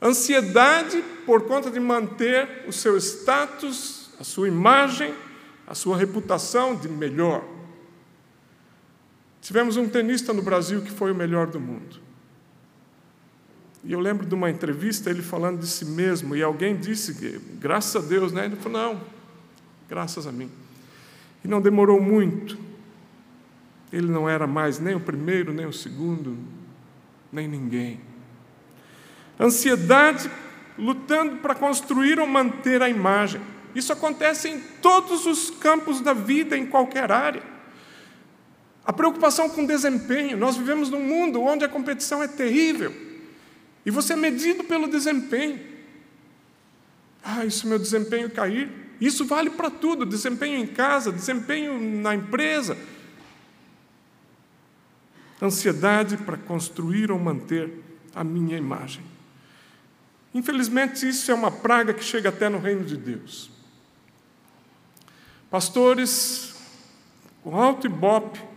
Ansiedade 0.00 1.04
por 1.26 1.42
conta 1.42 1.70
de 1.70 1.80
manter 1.80 2.64
o 2.66 2.72
seu 2.72 2.96
status, 2.96 4.10
a 4.18 4.24
sua 4.24 4.48
imagem, 4.48 5.12
a 5.66 5.74
sua 5.74 5.96
reputação 5.96 6.74
de 6.74 6.88
melhor. 6.88 7.44
Tivemos 9.48 9.78
um 9.78 9.88
tenista 9.88 10.34
no 10.34 10.42
Brasil 10.42 10.82
que 10.82 10.90
foi 10.90 11.10
o 11.10 11.14
melhor 11.14 11.46
do 11.46 11.58
mundo. 11.58 11.98
E 13.82 13.94
eu 13.94 13.98
lembro 13.98 14.26
de 14.26 14.34
uma 14.34 14.50
entrevista, 14.50 15.08
ele 15.08 15.22
falando 15.22 15.60
de 15.60 15.66
si 15.66 15.86
mesmo, 15.86 16.36
e 16.36 16.42
alguém 16.42 16.76
disse, 16.76 17.14
graças 17.58 17.96
a 17.96 18.06
Deus, 18.06 18.30
né? 18.30 18.44
Ele 18.44 18.56
falou, 18.56 18.78
não, 18.78 19.00
graças 19.88 20.26
a 20.26 20.32
mim. 20.32 20.50
E 21.42 21.48
não 21.48 21.62
demorou 21.62 21.98
muito. 21.98 22.58
Ele 23.90 24.08
não 24.08 24.28
era 24.28 24.46
mais 24.46 24.78
nem 24.78 24.94
o 24.94 25.00
primeiro, 25.00 25.50
nem 25.54 25.64
o 25.64 25.72
segundo, 25.72 26.36
nem 27.32 27.48
ninguém. 27.48 28.02
Ansiedade 29.40 30.30
lutando 30.76 31.36
para 31.36 31.54
construir 31.54 32.20
ou 32.20 32.26
manter 32.26 32.82
a 32.82 32.88
imagem. 32.90 33.40
Isso 33.74 33.94
acontece 33.94 34.50
em 34.50 34.60
todos 34.82 35.24
os 35.24 35.48
campos 35.48 36.02
da 36.02 36.12
vida, 36.12 36.54
em 36.54 36.66
qualquer 36.66 37.10
área. 37.10 37.56
A 38.88 38.92
preocupação 38.94 39.50
com 39.50 39.66
desempenho. 39.66 40.38
Nós 40.38 40.56
vivemos 40.56 40.88
num 40.88 41.04
mundo 41.04 41.42
onde 41.42 41.62
a 41.62 41.68
competição 41.68 42.22
é 42.22 42.26
terrível. 42.26 42.90
E 43.84 43.90
você 43.90 44.14
é 44.14 44.16
medido 44.16 44.64
pelo 44.64 44.88
desempenho. 44.88 45.60
Ah, 47.22 47.44
isso 47.44 47.68
meu 47.68 47.78
desempenho 47.78 48.30
cair. 48.30 48.72
Isso 48.98 49.26
vale 49.26 49.50
para 49.50 49.68
tudo: 49.68 50.06
desempenho 50.06 50.58
em 50.58 50.66
casa, 50.66 51.12
desempenho 51.12 51.78
na 51.78 52.14
empresa. 52.14 52.78
Ansiedade 55.40 56.16
para 56.16 56.38
construir 56.38 57.12
ou 57.12 57.18
manter 57.18 57.70
a 58.14 58.24
minha 58.24 58.56
imagem. 58.56 59.04
Infelizmente, 60.32 61.06
isso 61.06 61.30
é 61.30 61.34
uma 61.34 61.50
praga 61.50 61.92
que 61.92 62.02
chega 62.02 62.30
até 62.30 62.48
no 62.48 62.58
reino 62.58 62.86
de 62.86 62.96
Deus. 62.96 63.50
Pastores 65.50 66.54
com 67.42 67.54
alto 67.54 67.86
ibope, 67.86 68.48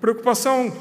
preocupação 0.00 0.74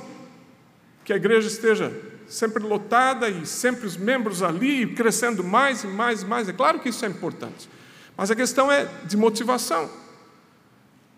que 1.03 1.13
a 1.13 1.15
igreja 1.15 1.47
esteja 1.47 1.91
sempre 2.27 2.61
lotada 2.61 3.29
e 3.29 3.45
sempre 3.45 3.87
os 3.87 3.95
membros 3.95 4.43
ali, 4.43 4.93
crescendo 4.93 5.43
mais 5.43 5.83
e 5.83 5.87
mais 5.87 6.21
e 6.21 6.25
mais. 6.25 6.49
É 6.49 6.53
claro 6.53 6.79
que 6.79 6.89
isso 6.89 7.05
é 7.05 7.07
importante. 7.07 7.69
Mas 8.15 8.29
a 8.29 8.35
questão 8.35 8.71
é 8.71 8.85
de 9.05 9.15
motivação. 9.15 9.89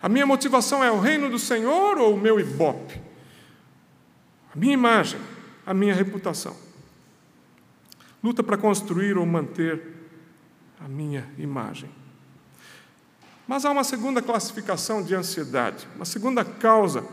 A 0.01 0.07
minha 0.07 0.25
motivação 0.25 0.83
é 0.83 0.91
o 0.91 0.99
reino 0.99 1.29
do 1.29 1.39
Senhor 1.39 1.97
ou 1.97 2.15
o 2.15 2.19
meu 2.19 2.39
ibope? 2.39 3.01
A 4.53 4.57
minha 4.57 4.73
imagem, 4.73 5.19
a 5.65 5.73
minha 5.73 5.93
reputação. 5.93 6.55
Luta 8.23 8.43
para 8.43 8.57
construir 8.57 9.17
ou 9.17 9.25
manter 9.25 9.81
a 10.79 10.87
minha 10.87 11.29
imagem. 11.37 11.89
Mas 13.47 13.65
há 13.65 13.71
uma 13.71 13.83
segunda 13.83 14.21
classificação 14.21 15.01
de 15.01 15.15
ansiedade, 15.15 15.87
uma 15.95 16.05
segunda 16.05 16.45
causa, 16.45 17.03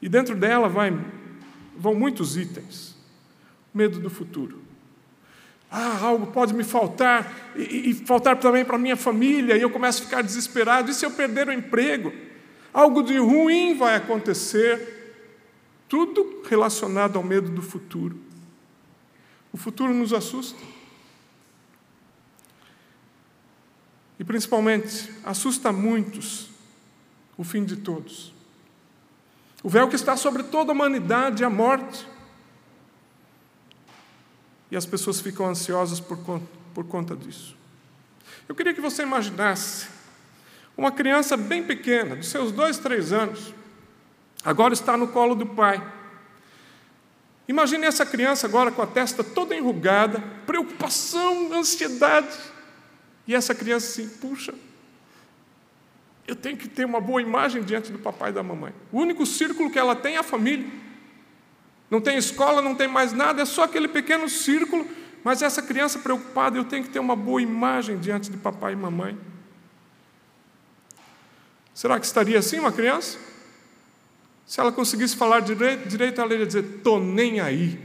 e 0.00 0.08
dentro 0.08 0.34
dela 0.34 0.68
vai, 0.68 0.96
vão 1.76 1.94
muitos 1.94 2.36
itens 2.36 2.96
medo 3.72 4.00
do 4.00 4.08
futuro. 4.08 4.62
Ah, 5.70 5.98
algo 6.00 6.28
pode 6.28 6.54
me 6.54 6.64
faltar, 6.64 7.52
e, 7.54 7.90
e 7.90 7.94
faltar 7.94 8.38
também 8.38 8.64
para 8.64 8.78
minha 8.78 8.96
família, 8.96 9.56
e 9.56 9.60
eu 9.60 9.68
começo 9.68 10.02
a 10.02 10.04
ficar 10.06 10.22
desesperado. 10.22 10.90
E 10.90 10.94
se 10.94 11.04
eu 11.04 11.10
perder 11.10 11.48
o 11.48 11.52
emprego? 11.52 12.12
Algo 12.72 13.02
de 13.02 13.18
ruim 13.18 13.76
vai 13.76 13.96
acontecer. 13.96 14.94
Tudo 15.88 16.42
relacionado 16.48 17.16
ao 17.16 17.22
medo 17.22 17.50
do 17.50 17.62
futuro. 17.62 18.18
O 19.52 19.56
futuro 19.56 19.92
nos 19.92 20.12
assusta. 20.12 20.58
E 24.18 24.24
principalmente, 24.24 25.10
assusta 25.24 25.72
muitos 25.72 26.48
o 27.36 27.44
fim 27.44 27.64
de 27.64 27.76
todos. 27.76 28.35
O 29.66 29.68
véu 29.68 29.88
que 29.88 29.96
está 29.96 30.16
sobre 30.16 30.44
toda 30.44 30.70
a 30.70 30.74
humanidade 30.74 31.42
é 31.42 31.46
a 31.46 31.50
morte. 31.50 32.06
E 34.70 34.76
as 34.76 34.86
pessoas 34.86 35.20
ficam 35.20 35.44
ansiosas 35.44 35.98
por 35.98 36.18
conta, 36.18 36.46
por 36.72 36.84
conta 36.84 37.16
disso. 37.16 37.56
Eu 38.48 38.54
queria 38.54 38.72
que 38.72 38.80
você 38.80 39.02
imaginasse 39.02 39.88
uma 40.76 40.92
criança 40.92 41.36
bem 41.36 41.64
pequena, 41.64 42.14
de 42.14 42.24
seus 42.24 42.52
dois, 42.52 42.78
três 42.78 43.12
anos, 43.12 43.52
agora 44.44 44.72
está 44.72 44.96
no 44.96 45.08
colo 45.08 45.34
do 45.34 45.46
pai. 45.46 45.84
Imagine 47.48 47.86
essa 47.86 48.06
criança 48.06 48.46
agora 48.46 48.70
com 48.70 48.82
a 48.82 48.86
testa 48.86 49.24
toda 49.24 49.56
enrugada, 49.56 50.22
preocupação, 50.46 51.52
ansiedade. 51.52 52.38
E 53.26 53.34
essa 53.34 53.52
criança 53.52 53.88
assim, 53.88 54.08
puxa, 54.20 54.54
eu 56.26 56.34
tenho 56.34 56.56
que 56.56 56.68
ter 56.68 56.84
uma 56.84 57.00
boa 57.00 57.22
imagem 57.22 57.62
diante 57.62 57.92
do 57.92 57.98
papai 57.98 58.30
e 58.30 58.32
da 58.32 58.42
mamãe. 58.42 58.72
O 58.90 58.98
único 58.98 59.24
círculo 59.24 59.70
que 59.70 59.78
ela 59.78 59.94
tem 59.94 60.16
é 60.16 60.18
a 60.18 60.22
família. 60.22 60.66
Não 61.90 62.00
tem 62.00 62.16
escola, 62.16 62.60
não 62.60 62.74
tem 62.74 62.88
mais 62.88 63.12
nada, 63.12 63.42
é 63.42 63.44
só 63.44 63.62
aquele 63.62 63.86
pequeno 63.86 64.28
círculo, 64.28 64.86
mas 65.22 65.40
essa 65.40 65.62
criança 65.62 66.00
preocupada, 66.00 66.58
eu 66.58 66.64
tenho 66.64 66.82
que 66.82 66.90
ter 66.90 66.98
uma 66.98 67.14
boa 67.14 67.40
imagem 67.40 67.98
diante 67.98 68.30
de 68.30 68.36
papai 68.36 68.72
e 68.72 68.76
mamãe. 68.76 69.16
Será 71.72 72.00
que 72.00 72.06
estaria 72.06 72.38
assim 72.38 72.58
uma 72.58 72.72
criança? 72.72 73.18
Se 74.46 74.60
ela 74.60 74.72
conseguisse 74.72 75.14
falar 75.14 75.40
direito, 75.40 76.20
ela 76.20 76.34
ia 76.34 76.46
dizer: 76.46 76.80
tô 76.82 76.98
nem 76.98 77.40
aí. 77.40 77.78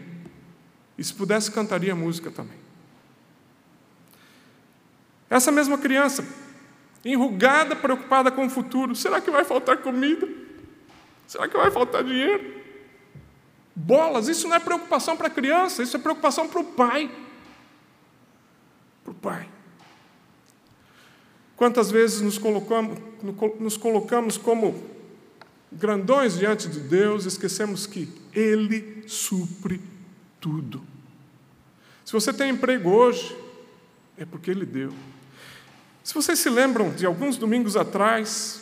E 0.98 1.04
se 1.04 1.14
pudesse, 1.14 1.52
cantaria 1.52 1.96
música 1.96 2.32
também. 2.32 2.58
Essa 5.30 5.52
mesma 5.52 5.78
criança, 5.78 6.26
enrugada, 7.04 7.76
preocupada 7.76 8.32
com 8.32 8.46
o 8.46 8.50
futuro, 8.50 8.96
será 8.96 9.20
que 9.20 9.32
vai 9.32 9.44
faltar 9.44 9.78
comida? 9.78 10.28
Será 11.28 11.48
que 11.48 11.58
vai 11.58 11.72
faltar 11.72 12.04
dinheiro? 12.04 12.62
Bolas, 13.76 14.28
isso 14.28 14.48
não 14.48 14.56
é 14.56 14.60
preocupação 14.60 15.16
para 15.16 15.28
a 15.28 15.30
criança, 15.30 15.82
isso 15.82 15.96
é 15.96 16.00
preocupação 16.00 16.48
para 16.48 16.60
o 16.60 16.64
pai. 16.64 17.10
Para 19.04 19.12
o 19.12 19.16
pai. 19.16 19.50
Quantas 21.56 21.90
vezes 21.90 22.22
nos 22.22 22.38
colocamos, 22.38 22.98
nos 23.60 23.78
colocamos 23.78 24.38
como 24.38 24.84
grandões 25.72 26.38
diante 26.38 26.68
de 26.68 26.80
Deus, 26.80 27.26
esquecemos 27.26 27.88
que 27.88 28.10
Ele 28.34 29.04
supre 29.08 29.80
tudo. 30.40 30.82
Se 32.04 32.12
você 32.12 32.34
tem 32.34 32.50
emprego 32.50 32.90
hoje, 32.90 33.38
é 34.18 34.26
porque 34.26 34.52
Ele 34.52 34.66
deu. 34.66 34.92
Se 36.04 36.14
vocês 36.14 36.40
se 36.40 36.50
lembram 36.50 36.90
de 36.90 37.06
alguns 37.06 37.38
domingos 37.38 37.78
atrás, 37.78 38.62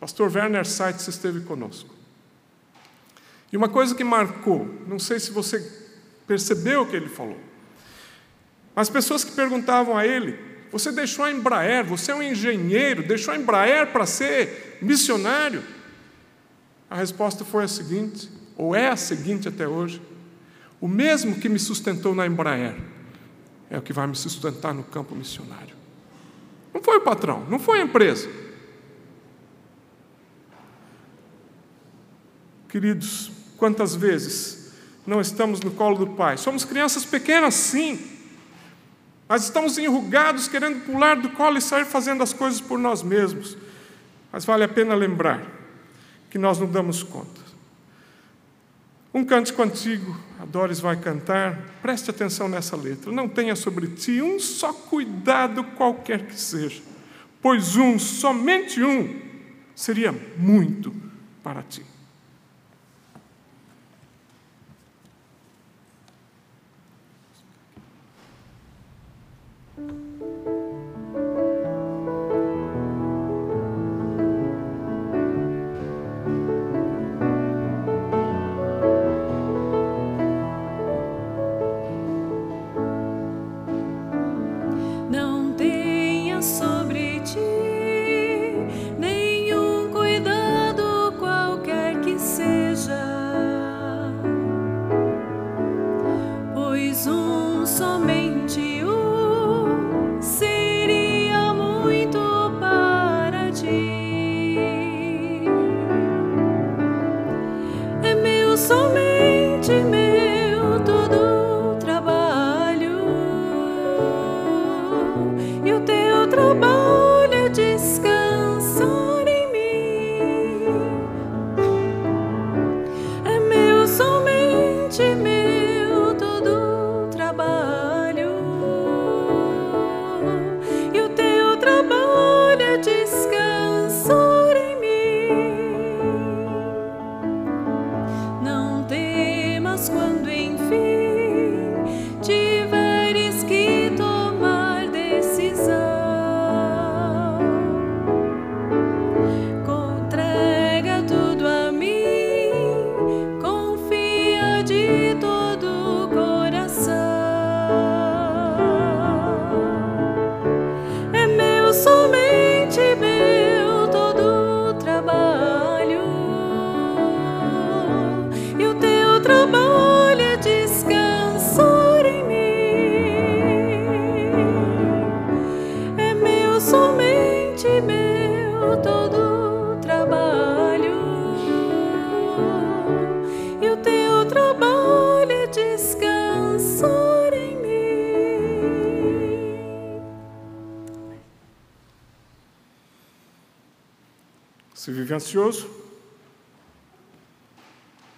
pastor 0.00 0.34
Werner 0.34 0.66
Seitz 0.66 1.06
esteve 1.06 1.40
conosco. 1.40 1.94
E 3.52 3.56
uma 3.56 3.68
coisa 3.68 3.94
que 3.94 4.04
marcou, 4.04 4.68
não 4.86 4.98
sei 4.98 5.18
se 5.20 5.30
você 5.30 5.60
percebeu 6.26 6.82
o 6.82 6.86
que 6.86 6.96
ele 6.96 7.08
falou, 7.08 7.38
as 8.74 8.88
pessoas 8.88 9.24
que 9.24 9.32
perguntavam 9.32 9.96
a 9.96 10.06
ele: 10.06 10.38
Você 10.72 10.92
deixou 10.92 11.24
a 11.24 11.30
Embraer, 11.30 11.84
você 11.84 12.12
é 12.12 12.14
um 12.14 12.22
engenheiro, 12.22 13.06
deixou 13.06 13.34
a 13.34 13.36
Embraer 13.36 13.88
para 13.88 14.06
ser 14.06 14.78
missionário? 14.80 15.62
A 16.88 16.96
resposta 16.96 17.44
foi 17.44 17.64
a 17.64 17.68
seguinte, 17.68 18.28
ou 18.56 18.74
é 18.74 18.88
a 18.88 18.96
seguinte 18.96 19.48
até 19.48 19.66
hoje: 19.66 20.00
O 20.80 20.88
mesmo 20.88 21.36
que 21.36 21.48
me 21.48 21.58
sustentou 21.58 22.14
na 22.14 22.26
Embraer 22.26 22.76
é 23.68 23.78
o 23.78 23.82
que 23.82 23.92
vai 23.92 24.06
me 24.06 24.16
sustentar 24.16 24.74
no 24.74 24.82
campo 24.82 25.14
missionário. 25.14 25.79
Não 26.72 26.82
foi 26.82 26.98
o 26.98 27.00
patrão, 27.00 27.44
não 27.48 27.58
foi 27.58 27.80
a 27.80 27.84
empresa. 27.84 28.28
Queridos, 32.68 33.30
quantas 33.56 33.94
vezes 33.94 34.72
não 35.06 35.20
estamos 35.20 35.60
no 35.60 35.72
colo 35.72 35.98
do 35.98 36.06
Pai? 36.08 36.36
Somos 36.36 36.64
crianças 36.64 37.04
pequenas, 37.04 37.54
sim, 37.54 37.98
mas 39.30 39.44
estamos 39.44 39.78
enrugados, 39.78 40.48
querendo 40.48 40.84
pular 40.84 41.16
do 41.16 41.30
colo 41.30 41.56
e 41.56 41.60
sair 41.60 41.84
fazendo 41.84 42.20
as 42.20 42.32
coisas 42.32 42.60
por 42.60 42.78
nós 42.78 43.00
mesmos. 43.00 43.56
Mas 44.32 44.44
vale 44.44 44.64
a 44.64 44.68
pena 44.68 44.92
lembrar 44.92 45.46
que 46.28 46.36
nós 46.36 46.58
não 46.58 46.66
damos 46.66 47.04
conta. 47.04 47.39
Um 49.12 49.24
cântico 49.24 49.60
antigo, 49.62 50.16
a 50.38 50.44
Doris 50.44 50.78
vai 50.78 50.96
cantar, 50.96 51.58
preste 51.82 52.10
atenção 52.10 52.48
nessa 52.48 52.76
letra. 52.76 53.10
Não 53.10 53.28
tenha 53.28 53.56
sobre 53.56 53.88
ti 53.88 54.22
um 54.22 54.38
só 54.38 54.72
cuidado 54.72 55.64
qualquer 55.64 56.26
que 56.26 56.40
seja, 56.40 56.80
pois 57.42 57.76
um, 57.76 57.98
somente 57.98 58.82
um, 58.82 59.20
seria 59.74 60.12
muito 60.36 60.94
para 61.42 61.62
ti. 61.62 61.84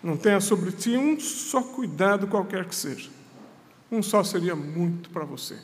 Não 0.03 0.16
tenha 0.16 0.40
sobre 0.40 0.72
ti 0.72 0.96
um 0.96 1.18
só 1.20 1.62
cuidado, 1.62 2.27
qualquer 2.27 2.64
que 2.64 2.75
seja. 2.75 3.11
Um 3.90 4.03
só 4.03 4.25
seria 4.25 4.57
muito 4.57 5.11
para 5.11 5.25
você. 5.25 5.59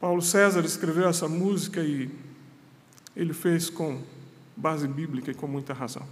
Paulo 0.00 0.22
César 0.22 0.64
escreveu 0.64 1.08
essa 1.08 1.28
música 1.28 1.82
e 1.82 2.10
ele 3.14 3.34
fez 3.34 3.68
com 3.68 4.02
base 4.56 4.88
bíblica 4.88 5.30
e 5.30 5.34
com 5.34 5.46
muita 5.46 5.72
razão. 5.72 6.06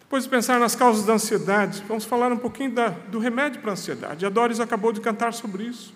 Depois 0.00 0.24
de 0.24 0.28
pensar 0.28 0.58
nas 0.58 0.74
causas 0.74 1.06
da 1.06 1.14
ansiedade, 1.14 1.84
vamos 1.86 2.04
falar 2.04 2.32
um 2.32 2.36
pouquinho 2.36 2.72
da, 2.72 2.88
do 2.88 3.18
remédio 3.18 3.60
para 3.60 3.70
a 3.70 3.72
ansiedade. 3.72 4.26
A 4.26 4.28
Doris 4.28 4.60
acabou 4.60 4.92
de 4.92 5.00
cantar 5.00 5.32
sobre 5.32 5.64
isso. 5.64 5.94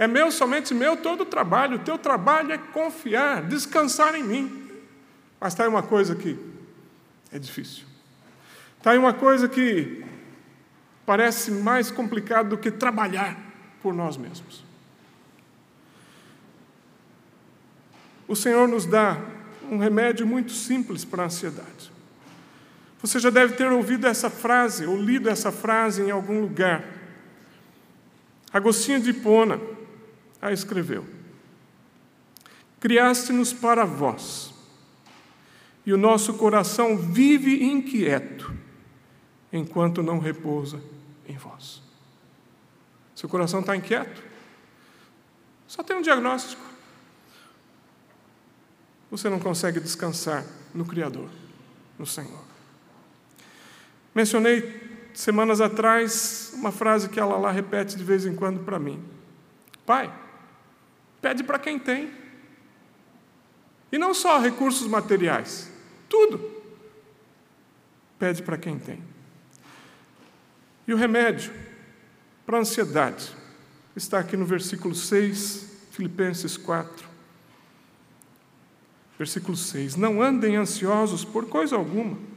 É 0.00 0.06
meu, 0.06 0.32
somente 0.32 0.72
meu, 0.72 0.96
todo 0.96 1.24
o 1.24 1.26
trabalho. 1.26 1.76
O 1.76 1.80
teu 1.80 1.98
trabalho 1.98 2.52
é 2.52 2.56
confiar, 2.56 3.42
descansar 3.42 4.14
em 4.14 4.22
mim. 4.22 4.70
Mas 5.38 5.52
está 5.52 5.64
aí 5.64 5.68
uma 5.68 5.82
coisa 5.82 6.16
que 6.16 6.38
é 7.30 7.38
difícil. 7.38 7.84
Está 8.78 8.92
aí 8.92 8.98
uma 8.98 9.12
coisa 9.12 9.46
que 9.46 10.02
parece 11.04 11.50
mais 11.50 11.90
complicado 11.90 12.48
do 12.48 12.56
que 12.56 12.70
trabalhar 12.70 13.38
por 13.82 13.92
nós 13.92 14.16
mesmos. 14.16 14.64
O 18.26 18.34
Senhor 18.34 18.66
nos 18.66 18.86
dá 18.86 19.18
um 19.70 19.76
remédio 19.76 20.26
muito 20.26 20.52
simples 20.52 21.04
para 21.04 21.24
a 21.24 21.26
ansiedade. 21.26 21.92
Você 23.02 23.18
já 23.18 23.28
deve 23.28 23.54
ter 23.54 23.70
ouvido 23.70 24.06
essa 24.06 24.30
frase, 24.30 24.86
ou 24.86 24.96
lido 24.96 25.28
essa 25.28 25.52
frase 25.52 26.00
em 26.00 26.10
algum 26.10 26.40
lugar. 26.40 26.86
Agostinho 28.50 28.98
de 28.98 29.10
Hipona 29.10 29.60
a 30.40 30.52
escreveu: 30.52 31.06
Criaste-nos 32.78 33.52
para 33.52 33.84
vós, 33.84 34.54
e 35.84 35.92
o 35.92 35.98
nosso 35.98 36.34
coração 36.34 36.96
vive 36.96 37.64
inquieto, 37.64 38.52
enquanto 39.52 40.02
não 40.02 40.18
repousa 40.18 40.82
em 41.26 41.36
vós. 41.36 41.82
Seu 43.14 43.28
coração 43.28 43.60
está 43.60 43.76
inquieto? 43.76 44.22
Só 45.66 45.82
tem 45.82 45.96
um 45.96 46.02
diagnóstico. 46.02 46.62
Você 49.10 49.28
não 49.28 49.38
consegue 49.38 49.78
descansar 49.78 50.44
no 50.72 50.84
Criador, 50.84 51.28
no 51.98 52.06
Senhor. 52.06 52.44
Mencionei 54.14 54.80
semanas 55.12 55.60
atrás 55.60 56.52
uma 56.54 56.72
frase 56.72 57.08
que 57.08 57.20
ela 57.20 57.36
lá 57.36 57.50
repete 57.50 57.96
de 57.96 58.04
vez 58.04 58.24
em 58.24 58.34
quando 58.34 58.64
para 58.64 58.78
mim: 58.78 59.02
Pai, 59.84 60.12
pede 61.20 61.42
para 61.42 61.58
quem 61.58 61.78
tem. 61.78 62.10
E 63.92 63.98
não 63.98 64.14
só 64.14 64.38
recursos 64.38 64.86
materiais, 64.86 65.70
tudo. 66.08 66.62
Pede 68.18 68.42
para 68.42 68.56
quem 68.56 68.78
tem. 68.78 69.02
E 70.86 70.92
o 70.94 70.96
remédio 70.96 71.52
para 72.44 72.58
a 72.58 72.60
ansiedade 72.60 73.34
está 73.96 74.18
aqui 74.18 74.36
no 74.36 74.44
versículo 74.44 74.94
6, 74.94 75.88
Filipenses 75.90 76.56
4. 76.56 77.08
Versículo 79.18 79.56
6: 79.56 79.96
Não 79.96 80.22
andem 80.22 80.56
ansiosos 80.56 81.24
por 81.24 81.48
coisa 81.48 81.76
alguma 81.76 82.30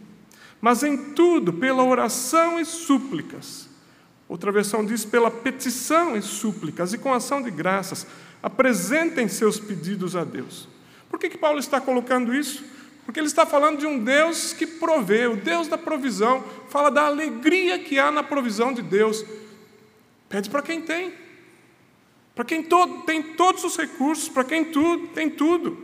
mas 0.63 0.81
em 0.81 1.11
tudo, 1.13 1.51
pela 1.51 1.83
oração 1.83 2.57
e 2.57 2.63
súplicas. 2.63 3.67
Outra 4.33 4.51
versão 4.51 4.83
diz 4.83 5.05
pela 5.05 5.29
petição 5.29 6.17
e 6.17 6.21
súplicas, 6.23 6.91
e 6.91 6.97
com 6.97 7.13
ação 7.13 7.39
de 7.39 7.51
graças, 7.51 8.07
apresentem 8.41 9.27
seus 9.27 9.59
pedidos 9.59 10.15
a 10.15 10.23
Deus. 10.23 10.67
Por 11.07 11.19
que, 11.19 11.29
que 11.29 11.37
Paulo 11.37 11.59
está 11.59 11.79
colocando 11.79 12.33
isso? 12.33 12.65
Porque 13.05 13.19
ele 13.19 13.27
está 13.27 13.45
falando 13.45 13.77
de 13.77 13.85
um 13.85 14.03
Deus 14.03 14.51
que 14.51 14.65
provê, 14.65 15.27
o 15.27 15.35
Deus 15.35 15.67
da 15.67 15.77
provisão, 15.77 16.43
fala 16.67 16.89
da 16.89 17.05
alegria 17.05 17.77
que 17.77 17.99
há 17.99 18.09
na 18.09 18.23
provisão 18.23 18.73
de 18.73 18.81
Deus. 18.81 19.23
Pede 20.27 20.49
para 20.49 20.63
quem 20.63 20.81
tem, 20.81 21.13
para 22.33 22.43
quem 22.43 22.67
tem 23.05 23.21
todos 23.35 23.63
os 23.63 23.77
recursos, 23.77 24.29
para 24.29 24.43
quem 24.43 24.65
tudo, 24.65 25.09
tem 25.09 25.29
tudo, 25.29 25.77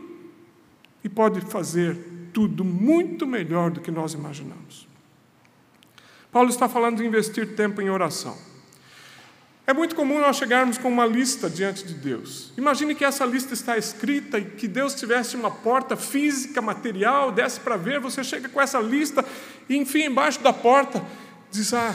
e 1.04 1.08
pode 1.08 1.40
fazer 1.42 1.96
tudo 2.32 2.64
muito 2.64 3.28
melhor 3.28 3.70
do 3.70 3.80
que 3.80 3.92
nós 3.92 4.12
imaginamos. 4.12 4.89
Paulo 6.32 6.48
está 6.48 6.68
falando 6.68 6.98
de 6.98 7.06
investir 7.06 7.54
tempo 7.54 7.80
em 7.80 7.90
oração. 7.90 8.36
É 9.66 9.72
muito 9.72 9.94
comum 9.94 10.20
nós 10.20 10.36
chegarmos 10.36 10.78
com 10.78 10.88
uma 10.88 11.06
lista 11.06 11.48
diante 11.48 11.84
de 11.84 11.94
Deus. 11.94 12.52
Imagine 12.58 12.92
que 12.92 13.04
essa 13.04 13.24
lista 13.24 13.54
está 13.54 13.78
escrita 13.78 14.36
e 14.36 14.44
que 14.44 14.66
Deus 14.66 14.94
tivesse 14.94 15.36
uma 15.36 15.50
porta 15.50 15.96
física, 15.96 16.60
material, 16.60 17.30
desse 17.30 17.60
para 17.60 17.76
ver, 17.76 18.00
você 18.00 18.24
chega 18.24 18.48
com 18.48 18.60
essa 18.60 18.80
lista 18.80 19.24
e, 19.68 19.76
enfim, 19.76 20.06
embaixo 20.06 20.40
da 20.40 20.52
porta, 20.52 21.00
diz: 21.52 21.72
Ah, 21.72 21.94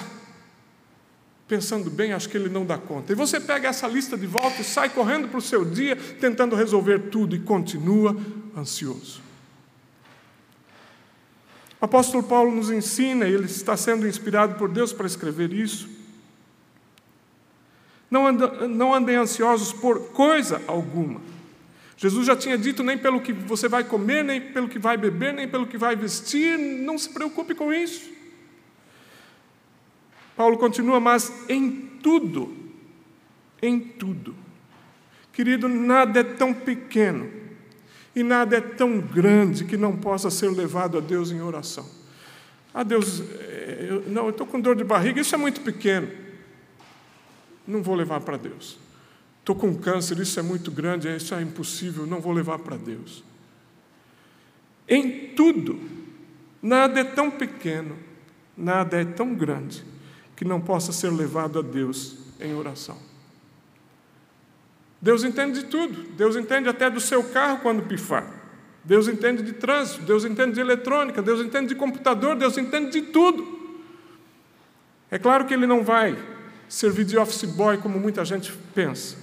pensando 1.50 1.90
bem, 1.90 2.14
acho 2.14 2.30
que 2.30 2.38
ele 2.38 2.48
não 2.48 2.66
dá 2.66 2.78
conta. 2.78 3.12
E 3.12 3.16
você 3.16 3.42
pega 3.42 3.68
essa 3.68 3.88
lista 3.88 4.18
de 4.18 4.26
volta 4.26 4.62
e 4.62 4.64
sai 4.64 4.90
correndo 4.90 5.28
para 5.28 5.38
o 5.38 5.42
seu 5.42 5.66
dia, 5.66 5.98
tentando 5.98 6.56
resolver 6.56 7.10
tudo 7.10 7.36
e 7.36 7.40
continua 7.40 8.16
ansioso. 8.56 9.25
Apóstolo 11.86 12.24
Paulo 12.24 12.52
nos 12.52 12.72
ensina, 12.72 13.28
ele 13.28 13.46
está 13.46 13.78
sendo 13.78 14.08
inspirado 14.08 14.56
por 14.56 14.70
Deus 14.70 14.92
para 14.92 15.06
escrever 15.06 15.54
isso. 15.54 15.88
Não, 18.10 18.32
não 18.32 18.94
andem 18.94 19.16
ansiosos 19.16 19.72
por 19.72 20.10
coisa 20.10 20.62
alguma. 20.68 21.22
Jesus 21.98 22.26
já 22.26 22.36
tinha 22.36 22.58
dito: 22.58 22.84
nem 22.84 22.98
pelo 22.98 23.22
que 23.22 23.32
você 23.32 23.68
vai 23.68 23.84
comer, 23.84 24.24
nem 24.24 24.42
pelo 24.42 24.68
que 24.68 24.80
vai 24.80 24.98
beber, 24.98 25.34
nem 25.34 25.48
pelo 25.48 25.68
que 25.68 25.78
vai 25.78 25.96
vestir, 25.96 26.58
não 26.58 26.98
se 26.98 27.10
preocupe 27.10 27.54
com 27.54 27.74
isso. 27.74 28.10
Paulo 30.36 30.58
continua, 30.58 31.00
mas 31.00 31.32
em 31.48 31.72
tudo, 32.02 32.56
em 33.62 33.80
tudo. 33.80 34.36
Querido, 35.32 35.68
nada 35.68 36.20
é 36.20 36.24
tão 36.24 36.54
pequeno 36.54 37.45
e 38.16 38.24
nada 38.24 38.56
é 38.56 38.62
tão 38.62 39.00
grande 39.00 39.66
que 39.66 39.76
não 39.76 39.98
possa 39.98 40.30
ser 40.32 40.50
levado 40.50 40.98
a 40.98 41.02
Deus 41.02 41.32
em 41.32 41.42
oração. 41.42 41.86
Ah, 42.74 42.84
Deus, 42.84 43.22
eh, 43.22 43.88
eu, 43.90 44.04
não, 44.08 44.26
eu 44.26 44.30
estou 44.30 44.48
com 44.48 44.60
dor 44.60 44.76
de 44.76 44.84
barriga, 44.84 45.20
isso 45.20 45.36
é 45.36 45.38
muito 45.38 45.62
pequeno. 45.62 46.08
Não 47.68 47.84
vou 47.84 47.96
levar 47.96 48.22
para 48.22 48.38
Deus. 48.38 48.78
Estou 49.40 49.56
com 49.56 49.76
câncer, 49.76 50.18
isso 50.20 50.40
é 50.40 50.44
muito 50.44 50.72
grande, 50.72 51.14
isso 51.14 51.36
é 51.36 51.42
impossível, 51.42 52.06
não 52.06 52.20
vou 52.20 52.32
levar 52.32 52.60
para 52.60 52.78
Deus. 52.78 53.24
Em 54.88 55.34
tudo, 55.36 55.80
nada 56.62 57.00
é 57.00 57.04
tão 57.04 57.30
pequeno, 57.30 57.98
nada 58.58 59.00
é 59.00 59.06
tão 59.06 59.36
grande 59.36 59.84
que 60.36 60.46
não 60.46 60.62
possa 60.62 60.92
ser 60.92 61.12
levado 61.12 61.60
a 61.60 61.62
Deus 61.62 62.18
em 62.40 62.54
oração. 62.54 62.98
Deus 65.02 65.24
entende 65.24 65.62
de 65.62 65.66
tudo. 65.68 66.04
Deus 66.14 66.36
entende 66.36 66.70
até 66.70 66.90
do 66.90 67.00
seu 67.00 67.24
carro 67.24 67.60
quando 67.60 67.84
pifar. 67.84 68.26
Deus 68.84 69.08
entende 69.08 69.42
de 69.42 69.54
trânsito, 69.54 70.04
Deus 70.04 70.26
entende 70.26 70.54
de 70.54 70.62
eletrônica, 70.62 71.22
Deus 71.22 71.42
entende 71.42 71.70
de 71.70 71.76
computador, 71.76 72.36
Deus 72.36 72.58
entende 72.58 72.92
de 72.92 73.02
tudo. 73.08 73.56
É 75.10 75.18
claro 75.18 75.46
que 75.46 75.54
Ele 75.54 75.66
não 75.66 75.84
vai 75.84 76.18
servir 76.70 77.06
de 77.06 77.18
office 77.18 77.46
boy 77.46 77.78
como 77.78 78.00
muita 78.00 78.24
gente 78.24 78.52
pensa. 78.74 79.18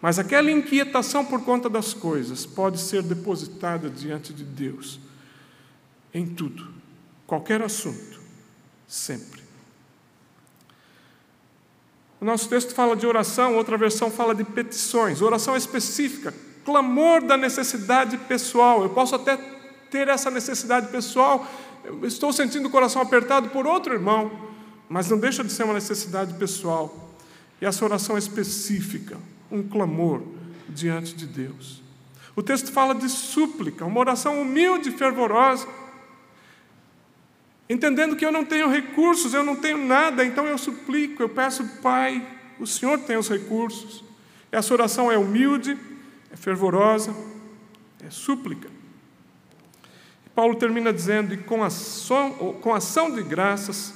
Mas 0.00 0.18
aquela 0.18 0.50
inquietação 0.50 1.24
por 1.24 1.44
conta 1.44 1.70
das 1.70 1.94
coisas 1.94 2.44
pode 2.44 2.80
ser 2.80 3.02
depositada 3.02 3.88
diante 3.88 4.32
de 4.34 4.44
Deus 4.44 5.00
em 6.12 6.26
tudo, 6.26 6.68
qualquer 7.26 7.62
assunto, 7.62 8.20
sempre. 8.86 9.41
O 12.22 12.24
nosso 12.24 12.48
texto 12.48 12.72
fala 12.72 12.94
de 12.94 13.04
oração, 13.04 13.56
outra 13.56 13.76
versão 13.76 14.08
fala 14.08 14.32
de 14.32 14.44
petições, 14.44 15.20
oração 15.20 15.56
específica, 15.56 16.32
clamor 16.64 17.20
da 17.20 17.36
necessidade 17.36 18.16
pessoal. 18.16 18.84
Eu 18.84 18.90
posso 18.90 19.16
até 19.16 19.36
ter 19.90 20.06
essa 20.06 20.30
necessidade 20.30 20.86
pessoal, 20.86 21.44
eu 21.84 22.06
estou 22.06 22.32
sentindo 22.32 22.68
o 22.68 22.70
coração 22.70 23.02
apertado 23.02 23.48
por 23.48 23.66
outro 23.66 23.92
irmão, 23.92 24.30
mas 24.88 25.10
não 25.10 25.18
deixa 25.18 25.42
de 25.42 25.50
ser 25.50 25.64
uma 25.64 25.74
necessidade 25.74 26.34
pessoal. 26.34 27.12
E 27.60 27.66
essa 27.66 27.84
oração 27.84 28.16
específica, 28.16 29.18
um 29.50 29.60
clamor 29.60 30.22
diante 30.68 31.16
de 31.16 31.26
Deus. 31.26 31.82
O 32.36 32.42
texto 32.42 32.70
fala 32.70 32.94
de 32.94 33.08
súplica, 33.08 33.84
uma 33.84 33.98
oração 33.98 34.40
humilde 34.40 34.90
e 34.90 34.92
fervorosa 34.92 35.66
entendendo 37.72 38.14
que 38.14 38.24
eu 38.24 38.30
não 38.30 38.44
tenho 38.44 38.68
recursos, 38.68 39.32
eu 39.34 39.42
não 39.42 39.56
tenho 39.56 39.78
nada, 39.78 40.24
então 40.24 40.46
eu 40.46 40.58
suplico, 40.58 41.22
eu 41.22 41.28
peço, 41.28 41.66
Pai, 41.82 42.24
o 42.60 42.66
Senhor 42.66 42.98
tem 42.98 43.16
os 43.16 43.28
recursos. 43.28 44.04
Essa 44.50 44.74
oração 44.74 45.10
é 45.10 45.16
humilde, 45.16 45.78
é 46.30 46.36
fervorosa, 46.36 47.14
é 48.04 48.10
súplica. 48.10 48.68
Paulo 50.34 50.54
termina 50.56 50.92
dizendo: 50.92 51.32
e 51.32 51.38
com 51.38 51.64
ação, 51.64 52.54
com 52.60 52.74
ação 52.74 53.10
de 53.10 53.22
graças, 53.22 53.94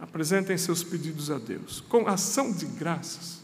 apresentem 0.00 0.56
seus 0.56 0.82
pedidos 0.82 1.30
a 1.30 1.38
Deus. 1.38 1.80
Com 1.80 2.08
ação 2.08 2.52
de 2.52 2.66
graças. 2.66 3.40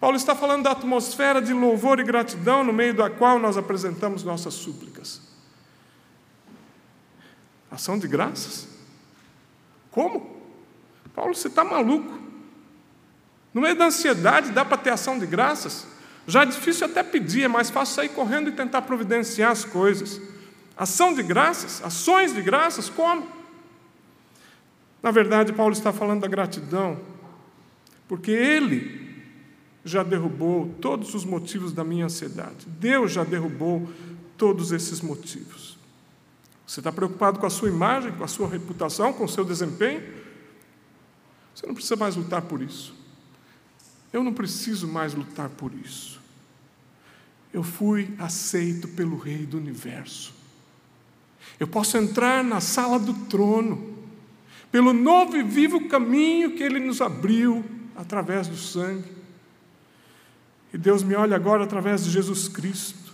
Paulo 0.00 0.16
está 0.16 0.34
falando 0.34 0.62
da 0.62 0.72
atmosfera 0.72 1.42
de 1.42 1.52
louvor 1.52 1.98
e 1.98 2.04
gratidão 2.04 2.62
no 2.62 2.72
meio 2.72 2.94
da 2.94 3.10
qual 3.10 3.38
nós 3.38 3.56
apresentamos 3.56 4.22
nossas 4.22 4.54
súplicas. 4.54 5.27
Ação 7.70 7.98
de 7.98 8.08
graças? 8.08 8.68
Como? 9.90 10.38
Paulo, 11.14 11.34
você 11.34 11.48
está 11.48 11.64
maluco. 11.64 12.18
No 13.52 13.60
meio 13.60 13.76
da 13.76 13.86
ansiedade, 13.86 14.52
dá 14.52 14.64
para 14.64 14.76
ter 14.76 14.90
ação 14.90 15.18
de 15.18 15.26
graças? 15.26 15.86
Já 16.26 16.42
é 16.42 16.46
difícil 16.46 16.86
até 16.86 17.02
pedir, 17.02 17.44
é 17.44 17.48
mais 17.48 17.70
fácil 17.70 17.94
sair 17.94 18.10
correndo 18.10 18.50
e 18.50 18.52
tentar 18.52 18.82
providenciar 18.82 19.50
as 19.50 19.64
coisas. 19.64 20.20
Ação 20.76 21.14
de 21.14 21.22
graças? 21.22 21.82
Ações 21.82 22.34
de 22.34 22.42
graças? 22.42 22.88
Como? 22.88 23.26
Na 25.02 25.10
verdade, 25.10 25.52
Paulo 25.52 25.72
está 25.72 25.92
falando 25.92 26.20
da 26.20 26.28
gratidão, 26.28 27.00
porque 28.06 28.30
ele 28.30 29.08
já 29.84 30.02
derrubou 30.02 30.74
todos 30.80 31.14
os 31.14 31.24
motivos 31.24 31.72
da 31.72 31.82
minha 31.82 32.04
ansiedade. 32.04 32.66
Deus 32.66 33.12
já 33.12 33.24
derrubou 33.24 33.88
todos 34.36 34.70
esses 34.70 35.00
motivos. 35.00 35.77
Você 36.68 36.80
está 36.80 36.92
preocupado 36.92 37.38
com 37.38 37.46
a 37.46 37.50
sua 37.50 37.70
imagem, 37.70 38.12
com 38.12 38.22
a 38.22 38.28
sua 38.28 38.46
reputação, 38.46 39.10
com 39.10 39.24
o 39.24 39.28
seu 39.28 39.42
desempenho? 39.42 40.02
Você 41.54 41.66
não 41.66 41.72
precisa 41.72 41.96
mais 41.96 42.14
lutar 42.14 42.42
por 42.42 42.60
isso. 42.60 42.94
Eu 44.12 44.22
não 44.22 44.34
preciso 44.34 44.86
mais 44.86 45.14
lutar 45.14 45.48
por 45.48 45.72
isso. 45.72 46.20
Eu 47.54 47.62
fui 47.62 48.14
aceito 48.18 48.86
pelo 48.86 49.16
Rei 49.16 49.46
do 49.46 49.56
universo. 49.56 50.34
Eu 51.58 51.66
posso 51.66 51.96
entrar 51.96 52.44
na 52.44 52.60
sala 52.60 52.98
do 52.98 53.14
trono, 53.14 53.96
pelo 54.70 54.92
novo 54.92 55.38
e 55.38 55.42
vivo 55.42 55.88
caminho 55.88 56.54
que 56.54 56.62
Ele 56.62 56.80
nos 56.80 57.00
abriu 57.00 57.64
através 57.96 58.46
do 58.46 58.58
sangue. 58.58 59.10
E 60.70 60.76
Deus 60.76 61.02
me 61.02 61.14
olha 61.14 61.34
agora 61.34 61.64
através 61.64 62.04
de 62.04 62.10
Jesus 62.10 62.46
Cristo. 62.46 63.07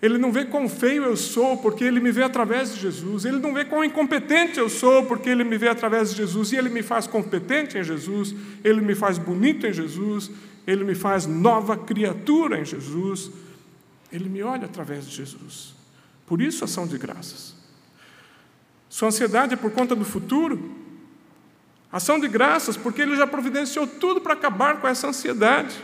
Ele 0.00 0.16
não 0.16 0.30
vê 0.30 0.44
quão 0.44 0.68
feio 0.68 1.02
eu 1.02 1.16
sou, 1.16 1.56
porque 1.56 1.82
Ele 1.82 1.98
me 1.98 2.12
vê 2.12 2.22
através 2.22 2.72
de 2.72 2.80
Jesus. 2.80 3.24
Ele 3.24 3.38
não 3.38 3.52
vê 3.52 3.64
quão 3.64 3.84
incompetente 3.84 4.58
eu 4.58 4.68
sou, 4.68 5.04
porque 5.06 5.28
Ele 5.28 5.42
me 5.42 5.58
vê 5.58 5.68
através 5.68 6.10
de 6.10 6.16
Jesus. 6.16 6.52
E 6.52 6.56
Ele 6.56 6.68
me 6.68 6.82
faz 6.82 7.06
competente 7.06 7.76
em 7.76 7.82
Jesus. 7.82 8.32
Ele 8.62 8.80
me 8.80 8.94
faz 8.94 9.18
bonito 9.18 9.66
em 9.66 9.72
Jesus. 9.72 10.30
Ele 10.64 10.84
me 10.84 10.94
faz 10.94 11.26
nova 11.26 11.76
criatura 11.76 12.60
em 12.60 12.64
Jesus. 12.64 13.30
Ele 14.12 14.28
me 14.28 14.40
olha 14.42 14.66
através 14.66 15.04
de 15.04 15.16
Jesus. 15.16 15.74
Por 16.26 16.40
isso, 16.40 16.64
ação 16.64 16.86
de 16.86 16.96
graças. 16.96 17.56
Sua 18.88 19.08
ansiedade 19.08 19.54
é 19.54 19.56
por 19.56 19.72
conta 19.72 19.96
do 19.96 20.04
futuro? 20.04 20.76
Ação 21.90 22.20
de 22.20 22.28
graças, 22.28 22.76
porque 22.76 23.02
Ele 23.02 23.16
já 23.16 23.26
providenciou 23.26 23.86
tudo 23.86 24.20
para 24.20 24.34
acabar 24.34 24.80
com 24.80 24.86
essa 24.86 25.08
ansiedade. 25.08 25.74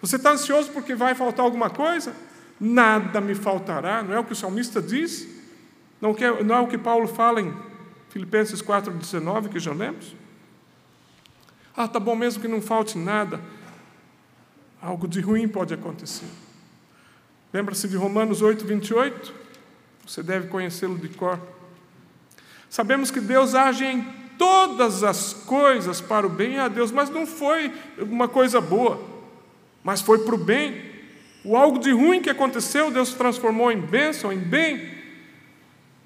Você 0.00 0.16
está 0.16 0.30
ansioso 0.30 0.70
porque 0.70 0.94
vai 0.94 1.14
faltar 1.14 1.44
alguma 1.44 1.68
coisa? 1.68 2.14
Nada 2.60 3.20
me 3.20 3.34
faltará, 3.34 4.02
não 4.02 4.14
é 4.14 4.18
o 4.18 4.24
que 4.24 4.32
o 4.32 4.36
salmista 4.36 4.82
diz? 4.82 5.26
Não, 6.00 6.10
é, 6.10 6.24
é 6.24 6.60
o 6.60 6.66
que 6.66 6.76
Paulo 6.76 7.08
fala 7.08 7.40
em 7.40 7.54
Filipenses 8.10 8.60
4,19, 8.60 9.48
que 9.48 9.58
já 9.58 9.72
lemos? 9.72 10.14
Ah, 11.76 11.88
tá 11.88 11.98
bom 11.98 12.14
mesmo 12.14 12.42
que 12.42 12.48
não 12.48 12.60
falte 12.60 12.98
nada. 12.98 13.40
Algo 14.82 15.08
de 15.08 15.20
ruim 15.20 15.48
pode 15.48 15.72
acontecer. 15.72 16.26
Lembra-se 17.52 17.88
de 17.88 17.96
Romanos 17.96 18.42
8, 18.42 18.64
28? 18.64 19.34
Você 20.06 20.22
deve 20.22 20.48
conhecê-lo 20.48 20.98
de 20.98 21.08
cor. 21.08 21.40
Sabemos 22.68 23.10
que 23.10 23.20
Deus 23.20 23.54
age 23.54 23.84
em 23.84 24.02
todas 24.38 25.02
as 25.02 25.32
coisas 25.32 26.00
para 26.00 26.26
o 26.26 26.30
bem 26.30 26.58
a 26.58 26.68
Deus, 26.68 26.90
mas 26.90 27.10
não 27.10 27.26
foi 27.26 27.72
uma 27.98 28.28
coisa 28.28 28.60
boa, 28.60 29.00
mas 29.84 30.00
foi 30.00 30.18
para 30.24 30.34
o 30.34 30.38
bem. 30.38 30.89
O 31.44 31.56
algo 31.56 31.78
de 31.78 31.90
ruim 31.90 32.20
que 32.20 32.28
aconteceu, 32.28 32.90
Deus 32.90 33.14
transformou 33.14 33.72
em 33.72 33.80
bênção, 33.80 34.32
em 34.32 34.38
bem. 34.38 34.90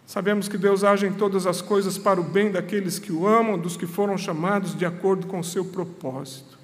Sabemos 0.07 0.49
que 0.49 0.57
Deus 0.57 0.85
age 0.85 1.07
em 1.07 1.13
todas 1.13 1.47
as 1.47 1.61
coisas 1.61 1.99
para 1.99 2.21
o 2.21 2.25
bem 2.25 2.53
daqueles 2.53 2.99
que 2.99 3.11
o 3.11 3.27
amam, 3.27 3.59
dos 3.59 3.77
que 3.77 3.87
foram 3.87 4.17
chamados 4.17 4.77
de 4.77 4.87
acordo 4.87 5.27
com 5.27 5.41
o 5.41 5.45
seu 5.45 5.65
propósito. 5.65 6.59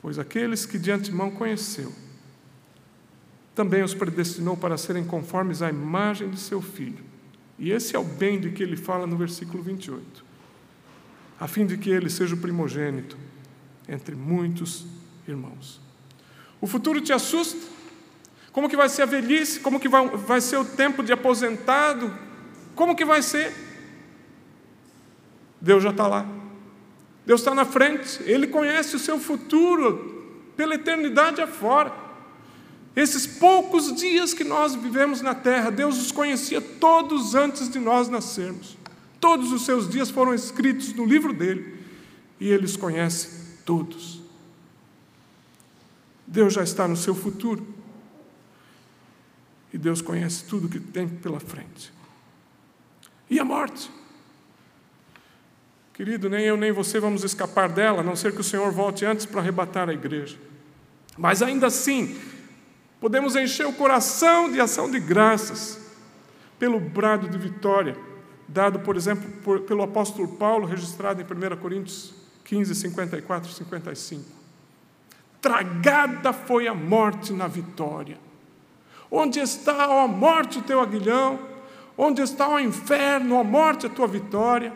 Pois 0.00 0.18
aqueles 0.18 0.64
que 0.64 0.78
de 0.78 0.90
antemão 0.90 1.30
conheceu, 1.30 1.92
também 3.54 3.82
os 3.82 3.94
predestinou 3.94 4.56
para 4.56 4.78
serem 4.78 5.04
conformes 5.04 5.60
à 5.60 5.68
imagem 5.68 6.30
de 6.30 6.40
seu 6.40 6.62
filho. 6.62 7.04
E 7.58 7.70
esse 7.70 7.94
é 7.94 7.98
o 7.98 8.04
bem 8.04 8.40
de 8.40 8.50
que 8.50 8.62
ele 8.62 8.76
fala 8.76 9.06
no 9.06 9.16
versículo 9.16 9.62
28. 9.62 10.24
A 11.38 11.46
fim 11.46 11.66
de 11.66 11.76
que 11.76 11.90
ele 11.90 12.08
seja 12.08 12.34
o 12.34 12.38
primogênito 12.38 13.18
entre 13.88 14.14
muitos 14.14 14.86
irmãos. 15.26 15.80
O 16.60 16.66
futuro 16.66 17.00
te 17.00 17.12
assusta? 17.12 17.60
Como 18.52 18.68
que 18.68 18.76
vai 18.76 18.88
ser 18.88 19.02
a 19.02 19.06
velhice? 19.06 19.60
Como 19.60 19.80
que 19.80 19.88
vai, 19.88 20.08
vai 20.08 20.40
ser 20.40 20.58
o 20.58 20.64
tempo 20.64 21.02
de 21.02 21.12
aposentado? 21.12 22.12
Como 22.74 22.94
que 22.94 23.04
vai 23.04 23.22
ser? 23.22 23.52
Deus 25.60 25.82
já 25.82 25.90
está 25.90 26.06
lá. 26.06 26.26
Deus 27.24 27.40
está 27.40 27.54
na 27.54 27.64
frente. 27.64 28.22
Ele 28.24 28.46
conhece 28.46 28.96
o 28.96 28.98
seu 28.98 29.18
futuro 29.18 30.52
pela 30.56 30.74
eternidade 30.74 31.40
afora. 31.40 31.92
Esses 32.94 33.26
poucos 33.26 33.94
dias 33.94 34.34
que 34.34 34.44
nós 34.44 34.74
vivemos 34.74 35.22
na 35.22 35.34
terra, 35.34 35.70
Deus 35.70 35.98
os 35.98 36.12
conhecia 36.12 36.60
todos 36.60 37.34
antes 37.34 37.68
de 37.68 37.78
nós 37.78 38.08
nascermos. 38.08 38.76
Todos 39.18 39.50
os 39.52 39.64
seus 39.64 39.88
dias 39.88 40.10
foram 40.10 40.34
escritos 40.34 40.92
no 40.92 41.06
livro 41.06 41.32
dele 41.32 41.78
e 42.38 42.48
ele 42.48 42.66
os 42.66 42.76
conhece 42.76 43.58
todos. 43.64 44.21
Deus 46.32 46.54
já 46.54 46.62
está 46.62 46.88
no 46.88 46.96
seu 46.96 47.14
futuro. 47.14 47.64
E 49.70 49.76
Deus 49.76 50.00
conhece 50.00 50.44
tudo 50.44 50.68
que 50.68 50.80
tem 50.80 51.06
pela 51.06 51.38
frente. 51.38 51.92
E 53.28 53.38
a 53.38 53.44
morte? 53.44 53.90
Querido, 55.92 56.30
nem 56.30 56.44
eu 56.46 56.56
nem 56.56 56.72
você 56.72 56.98
vamos 56.98 57.22
escapar 57.22 57.68
dela, 57.68 58.00
a 58.00 58.02
não 58.02 58.16
ser 58.16 58.32
que 58.32 58.40
o 58.40 58.44
Senhor 58.44 58.72
volte 58.72 59.04
antes 59.04 59.26
para 59.26 59.40
arrebatar 59.40 59.90
a 59.90 59.92
igreja. 59.92 60.38
Mas 61.18 61.42
ainda 61.42 61.66
assim, 61.66 62.18
podemos 62.98 63.36
encher 63.36 63.66
o 63.66 63.72
coração 63.74 64.50
de 64.50 64.58
ação 64.58 64.90
de 64.90 64.98
graças 64.98 65.78
pelo 66.58 66.80
brado 66.80 67.28
de 67.28 67.36
vitória, 67.36 67.94
dado, 68.48 68.80
por 68.80 68.96
exemplo, 68.96 69.30
por, 69.42 69.60
pelo 69.60 69.82
apóstolo 69.82 70.28
Paulo, 70.36 70.66
registrado 70.66 71.20
em 71.20 71.24
1 71.24 71.56
Coríntios 71.58 72.14
15, 72.44 72.74
54 72.74 73.50
e 73.50 73.54
55. 73.54 74.41
Tragada 75.42 76.32
foi 76.32 76.68
a 76.68 76.74
morte 76.74 77.32
na 77.32 77.48
vitória. 77.48 78.16
Onde 79.10 79.40
está, 79.40 79.88
ó 79.90 80.06
morte, 80.06 80.60
o 80.60 80.62
teu 80.62 80.80
aguilhão? 80.80 81.38
Onde 81.98 82.22
está, 82.22 82.48
ó 82.48 82.60
inferno, 82.60 83.34
ó 83.34 83.42
morte, 83.44 83.84
a 83.84 83.90
tua 83.90 84.06
vitória? 84.06 84.72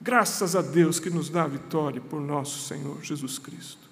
Graças 0.00 0.56
a 0.56 0.62
Deus 0.62 0.98
que 0.98 1.10
nos 1.10 1.28
dá 1.28 1.42
a 1.42 1.46
vitória 1.46 2.00
por 2.00 2.22
nosso 2.22 2.66
Senhor 2.66 3.02
Jesus 3.02 3.38
Cristo. 3.38 3.86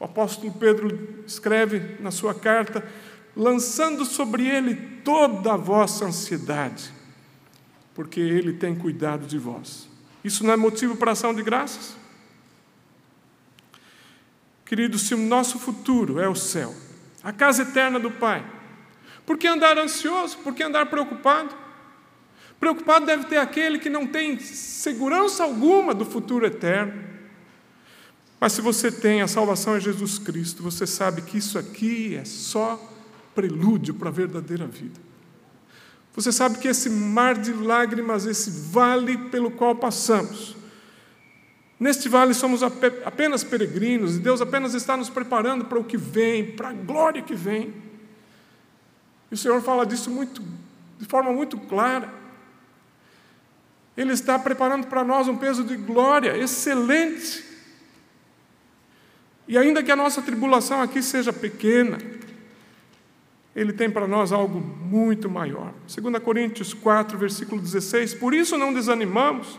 O 0.00 0.04
apóstolo 0.04 0.50
Pedro 0.52 1.22
escreve 1.26 1.96
na 2.00 2.10
sua 2.10 2.34
carta, 2.34 2.82
lançando 3.36 4.02
sobre 4.06 4.48
ele 4.48 4.74
toda 5.04 5.52
a 5.52 5.56
vossa 5.58 6.06
ansiedade, 6.06 6.90
porque 7.94 8.18
ele 8.18 8.54
tem 8.54 8.74
cuidado 8.74 9.26
de 9.26 9.38
vós. 9.38 9.86
Isso 10.24 10.42
não 10.42 10.54
é 10.54 10.56
motivo 10.56 10.96
para 10.96 11.12
ação 11.12 11.34
de 11.34 11.42
graças? 11.42 11.94
Querido, 14.66 14.98
se 14.98 15.14
o 15.14 15.18
nosso 15.18 15.58
futuro 15.58 16.20
é 16.20 16.28
o 16.28 16.34
céu, 16.34 16.74
a 17.22 17.32
casa 17.32 17.62
eterna 17.62 18.00
do 18.00 18.10
Pai, 18.10 18.44
por 19.24 19.38
que 19.38 19.46
andar 19.46 19.78
ansioso? 19.78 20.38
Por 20.38 20.54
que 20.54 20.62
andar 20.62 20.86
preocupado? 20.86 21.54
Preocupado 22.58 23.06
deve 23.06 23.24
ter 23.24 23.36
aquele 23.36 23.78
que 23.78 23.88
não 23.88 24.06
tem 24.06 24.38
segurança 24.38 25.44
alguma 25.44 25.94
do 25.94 26.04
futuro 26.04 26.44
eterno. 26.44 27.04
Mas 28.40 28.52
se 28.52 28.60
você 28.60 28.90
tem 28.90 29.22
a 29.22 29.28
salvação 29.28 29.76
em 29.76 29.80
Jesus 29.80 30.18
Cristo, 30.18 30.62
você 30.62 30.86
sabe 30.86 31.22
que 31.22 31.38
isso 31.38 31.58
aqui 31.58 32.16
é 32.16 32.24
só 32.24 32.92
prelúdio 33.34 33.94
para 33.94 34.08
a 34.08 34.12
verdadeira 34.12 34.66
vida. 34.66 34.98
Você 36.14 36.32
sabe 36.32 36.58
que 36.58 36.66
esse 36.66 36.88
mar 36.88 37.34
de 37.34 37.52
lágrimas, 37.52 38.24
esse 38.26 38.50
vale 38.70 39.18
pelo 39.18 39.50
qual 39.50 39.76
passamos, 39.76 40.55
Neste 41.78 42.08
vale 42.08 42.32
somos 42.32 42.62
apenas 42.62 43.44
peregrinos 43.44 44.16
e 44.16 44.20
Deus 44.20 44.40
apenas 44.40 44.72
está 44.72 44.96
nos 44.96 45.10
preparando 45.10 45.66
para 45.66 45.78
o 45.78 45.84
que 45.84 45.96
vem, 45.96 46.52
para 46.52 46.70
a 46.70 46.72
glória 46.72 47.20
que 47.20 47.34
vem. 47.34 47.74
E 49.30 49.34
o 49.34 49.36
Senhor 49.36 49.60
fala 49.60 49.84
disso 49.84 50.10
muito, 50.10 50.42
de 50.98 51.04
forma 51.04 51.32
muito 51.32 51.58
clara. 51.58 52.10
Ele 53.94 54.12
está 54.12 54.38
preparando 54.38 54.86
para 54.86 55.04
nós 55.04 55.28
um 55.28 55.36
peso 55.36 55.64
de 55.64 55.76
glória 55.76 56.36
excelente. 56.36 57.44
E 59.46 59.58
ainda 59.58 59.82
que 59.82 59.92
a 59.92 59.96
nossa 59.96 60.22
tribulação 60.22 60.80
aqui 60.80 61.02
seja 61.02 61.32
pequena, 61.32 61.98
Ele 63.54 63.72
tem 63.72 63.90
para 63.90 64.08
nós 64.08 64.32
algo 64.32 64.60
muito 64.60 65.28
maior. 65.28 65.74
2 65.94 66.22
Coríntios 66.22 66.72
4, 66.72 67.18
versículo 67.18 67.60
16: 67.60 68.14
Por 68.14 68.32
isso 68.32 68.56
não 68.56 68.72
desanimamos 68.72 69.58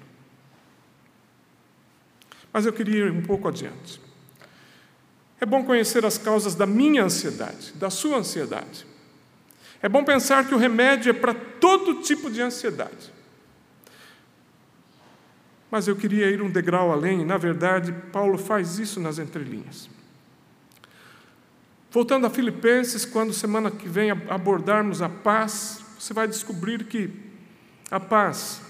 Mas 2.51 2.65
eu 2.65 2.73
queria 2.73 3.05
ir 3.05 3.11
um 3.11 3.21
pouco 3.21 3.47
adiante. 3.47 4.01
É 5.39 5.45
bom 5.45 5.63
conhecer 5.63 6.05
as 6.05 6.17
causas 6.17 6.53
da 6.53 6.65
minha 6.65 7.03
ansiedade, 7.03 7.73
da 7.73 7.89
sua 7.89 8.17
ansiedade. 8.17 8.85
É 9.81 9.89
bom 9.89 10.03
pensar 10.03 10.47
que 10.47 10.53
o 10.53 10.57
remédio 10.57 11.09
é 11.09 11.13
para 11.13 11.33
todo 11.33 12.01
tipo 12.01 12.29
de 12.29 12.41
ansiedade. 12.41 13.11
Mas 15.71 15.87
eu 15.87 15.95
queria 15.95 16.29
ir 16.29 16.41
um 16.41 16.49
degrau 16.49 16.91
além, 16.91 17.21
e, 17.21 17.25
na 17.25 17.37
verdade, 17.37 17.91
Paulo 18.11 18.37
faz 18.37 18.77
isso 18.77 18.99
nas 18.99 19.17
entrelinhas. 19.17 19.89
Voltando 21.89 22.27
a 22.27 22.29
Filipenses, 22.29 23.05
quando 23.05 23.33
semana 23.33 23.71
que 23.71 23.87
vem 23.87 24.11
abordarmos 24.11 25.01
a 25.01 25.09
paz, 25.09 25.83
você 25.97 26.13
vai 26.13 26.27
descobrir 26.27 26.83
que 26.85 27.09
a 27.89 27.99
paz 27.99 28.61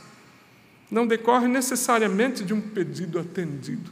não 0.91 1.07
decorre 1.07 1.47
necessariamente 1.47 2.43
de 2.43 2.53
um 2.53 2.59
pedido 2.59 3.17
atendido. 3.17 3.91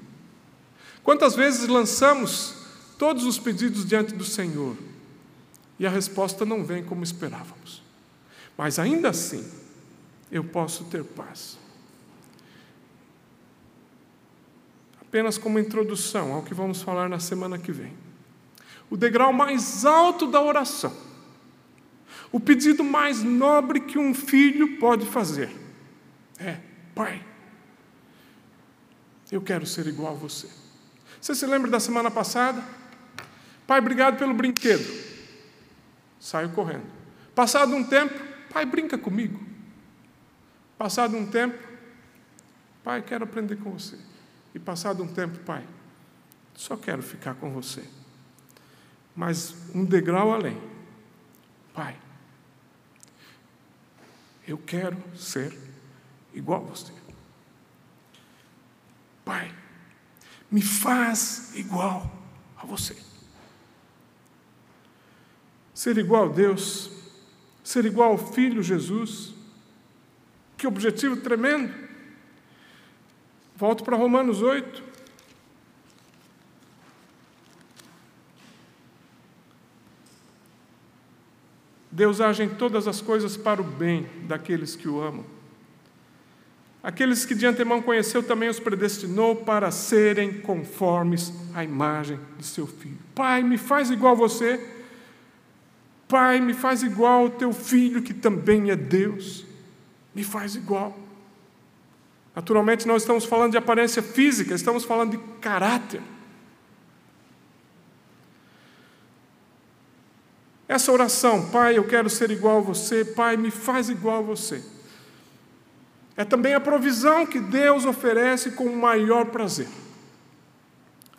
Quantas 1.01 1.35
vezes 1.35 1.67
lançamos 1.67 2.55
todos 2.97 3.23
os 3.23 3.39
pedidos 3.39 3.85
diante 3.85 4.13
do 4.13 4.25
Senhor 4.25 4.75
e 5.79 5.87
a 5.87 5.89
resposta 5.89 6.45
não 6.45 6.65
vem 6.65 6.83
como 6.83 7.01
esperávamos. 7.01 7.81
Mas 8.57 8.77
ainda 8.77 9.09
assim, 9.09 9.49
eu 10.29 10.43
posso 10.43 10.83
ter 10.85 11.03
paz. 11.05 11.57
Apenas 15.01 15.37
como 15.37 15.57
introdução 15.57 16.33
ao 16.33 16.43
que 16.43 16.53
vamos 16.53 16.81
falar 16.81 17.07
na 17.07 17.19
semana 17.19 17.57
que 17.57 17.71
vem 17.71 17.93
o 18.89 18.97
degrau 18.97 19.31
mais 19.31 19.85
alto 19.85 20.25
da 20.25 20.41
oração, 20.41 20.91
o 22.31 22.39
pedido 22.39 22.83
mais 22.83 23.23
nobre 23.23 23.79
que 23.81 23.99
um 23.99 24.13
filho 24.13 24.77
pode 24.79 25.05
fazer 25.05 25.49
é: 26.39 26.57
Pai, 26.99 27.25
eu 29.31 29.41
quero 29.41 29.65
ser 29.65 29.87
igual 29.87 30.11
a 30.11 30.17
você. 30.17 30.49
Você 31.21 31.33
se 31.33 31.45
lembra 31.45 31.71
da 31.71 31.79
semana 31.79 32.11
passada? 32.11 32.61
Pai, 33.65 33.79
obrigado 33.79 34.17
pelo 34.17 34.33
brinquedo. 34.33 34.83
Saio 36.19 36.49
correndo. 36.49 36.85
Passado 37.33 37.73
um 37.73 37.85
tempo, 37.85 38.13
pai, 38.51 38.65
brinca 38.65 38.97
comigo. 38.97 39.39
Passado 40.77 41.15
um 41.15 41.25
tempo, 41.25 41.57
pai, 42.83 43.01
quero 43.01 43.23
aprender 43.23 43.55
com 43.55 43.71
você. 43.71 43.97
E 44.53 44.59
passado 44.59 45.01
um 45.01 45.07
tempo, 45.07 45.39
pai, 45.45 45.65
só 46.53 46.75
quero 46.75 47.01
ficar 47.01 47.35
com 47.35 47.53
você 47.53 47.87
mas 49.15 49.55
um 49.75 49.83
degrau 49.83 50.33
além. 50.33 50.57
Pai, 51.73 51.97
eu 54.47 54.57
quero 54.57 54.97
ser 55.17 55.57
igual 56.33 56.63
a 56.63 56.69
você. 56.69 56.93
Pai, 59.25 59.53
me 60.49 60.61
faz 60.61 61.55
igual 61.55 62.11
a 62.57 62.65
você. 62.65 62.95
Ser 65.73 65.97
igual 65.97 66.29
a 66.29 66.33
Deus, 66.33 66.91
ser 67.63 67.85
igual 67.85 68.11
ao 68.11 68.17
Filho 68.17 68.61
Jesus, 68.63 69.33
que 70.57 70.67
objetivo 70.67 71.17
tremendo. 71.17 71.73
Volto 73.55 73.83
para 73.83 73.95
Romanos 73.95 74.41
8. 74.41 74.83
Deus 81.91 82.21
age 82.21 82.43
em 82.43 82.49
todas 82.49 82.87
as 82.87 83.01
coisas 83.01 83.35
para 83.35 83.61
o 83.61 83.63
bem 83.63 84.07
daqueles 84.27 84.75
que 84.75 84.87
o 84.87 85.01
amam. 85.01 85.38
Aqueles 86.81 87.25
que 87.25 87.35
de 87.35 87.45
antemão 87.45 87.81
conheceu 87.81 88.23
também 88.23 88.47
os 88.47 88.59
predestinou 88.59 89.35
para 89.35 89.69
serem 89.69 90.39
conformes 90.41 91.33
à 91.53 91.63
imagem 91.63 92.17
de 92.37 92.45
seu 92.45 92.65
filho. 92.65 92.97
Pai, 93.13 93.43
me 93.43 93.57
faz 93.57 93.91
igual 93.91 94.13
a 94.13 94.17
você. 94.17 94.65
Pai, 96.07 96.39
me 96.39 96.53
faz 96.53 96.81
igual 96.81 97.23
ao 97.23 97.29
teu 97.29 97.51
filho, 97.51 98.01
que 98.01 98.13
também 98.13 98.71
é 98.71 98.75
Deus. 98.77 99.45
Me 100.15 100.23
faz 100.23 100.55
igual. 100.55 100.97
Naturalmente, 102.33 102.87
nós 102.87 103.01
estamos 103.01 103.25
falando 103.25 103.51
de 103.51 103.57
aparência 103.57 104.01
física, 104.01 104.55
estamos 104.55 104.85
falando 104.85 105.11
de 105.11 105.17
caráter. 105.41 106.01
Essa 110.65 110.91
oração, 110.91 111.49
Pai, 111.49 111.77
eu 111.77 111.83
quero 111.83 112.09
ser 112.09 112.31
igual 112.31 112.59
a 112.59 112.61
você, 112.61 113.03
Pai, 113.03 113.35
me 113.35 113.51
faz 113.51 113.89
igual 113.89 114.19
a 114.19 114.21
você. 114.21 114.63
É 116.19 116.25
também 116.25 116.53
a 116.53 116.59
provisão 116.59 117.25
que 117.25 117.39
Deus 117.39 117.85
oferece 117.85 118.51
com 118.51 118.65
o 118.65 118.75
maior 118.75 119.27
prazer. 119.27 119.69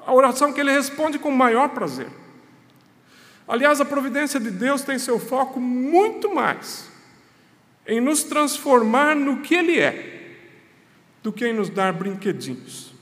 A 0.07 0.13
oração 0.13 0.53
que 0.53 0.61
Ele 0.61 0.71
responde 0.71 1.19
com 1.19 1.31
o 1.31 1.35
maior 1.35 1.71
prazer. 1.71 2.09
Aliás, 3.49 3.81
a 3.81 3.85
providência 3.87 4.39
de 4.39 4.51
Deus 4.51 4.83
tem 4.83 4.99
seu 4.99 5.19
foco 5.19 5.59
muito 5.59 6.35
mais 6.35 6.91
em 7.87 7.99
nos 7.99 8.25
transformar 8.25 9.17
no 9.17 9.39
que 9.39 9.55
Ele 9.55 9.81
é, 9.81 10.37
do 11.23 11.33
que 11.33 11.47
em 11.47 11.55
nos 11.55 11.71
dar 11.71 11.95
brinquedinhos. 11.95 12.93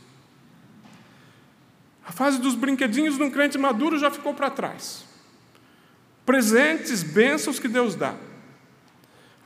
A 2.06 2.12
fase 2.12 2.38
dos 2.38 2.54
brinquedinhos 2.54 3.18
num 3.18 3.28
crente 3.28 3.58
maduro 3.58 3.98
já 3.98 4.08
ficou 4.08 4.32
para 4.32 4.48
trás 4.50 5.08
presentes, 6.24 7.02
bênçãos 7.02 7.58
que 7.58 7.66
Deus 7.66 7.94
dá. 7.96 8.14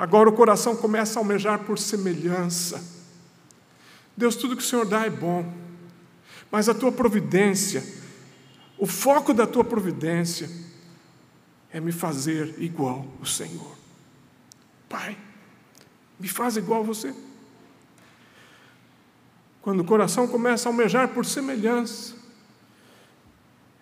Agora 0.03 0.29
o 0.29 0.33
coração 0.33 0.75
começa 0.75 1.17
a 1.17 1.23
almejar 1.23 1.61
por 1.61 1.79
semelhança. 1.79 2.83
Deus, 4.17 4.35
tudo 4.35 4.57
que 4.57 4.63
o 4.63 4.67
Senhor 4.67 4.85
dá 4.85 5.07
é 5.07 5.11
bom, 5.11 5.55
mas 6.51 6.69
a 6.69 6.75
tua 6.75 6.91
providência, 6.91 7.85
o 8.77 8.85
foco 8.85 9.33
da 9.33 9.47
tua 9.47 9.63
providência 9.63 10.51
é 11.71 11.79
me 11.79 11.93
fazer 11.93 12.53
igual 12.59 13.07
o 13.21 13.25
Senhor. 13.25 13.77
Pai, 14.89 15.17
me 16.19 16.27
faz 16.27 16.57
igual 16.57 16.81
a 16.81 16.85
você. 16.85 17.15
Quando 19.61 19.83
o 19.83 19.85
coração 19.85 20.27
começa 20.27 20.69
a 20.69 20.73
almejar 20.73 21.11
por 21.11 21.25
semelhança, 21.25 22.17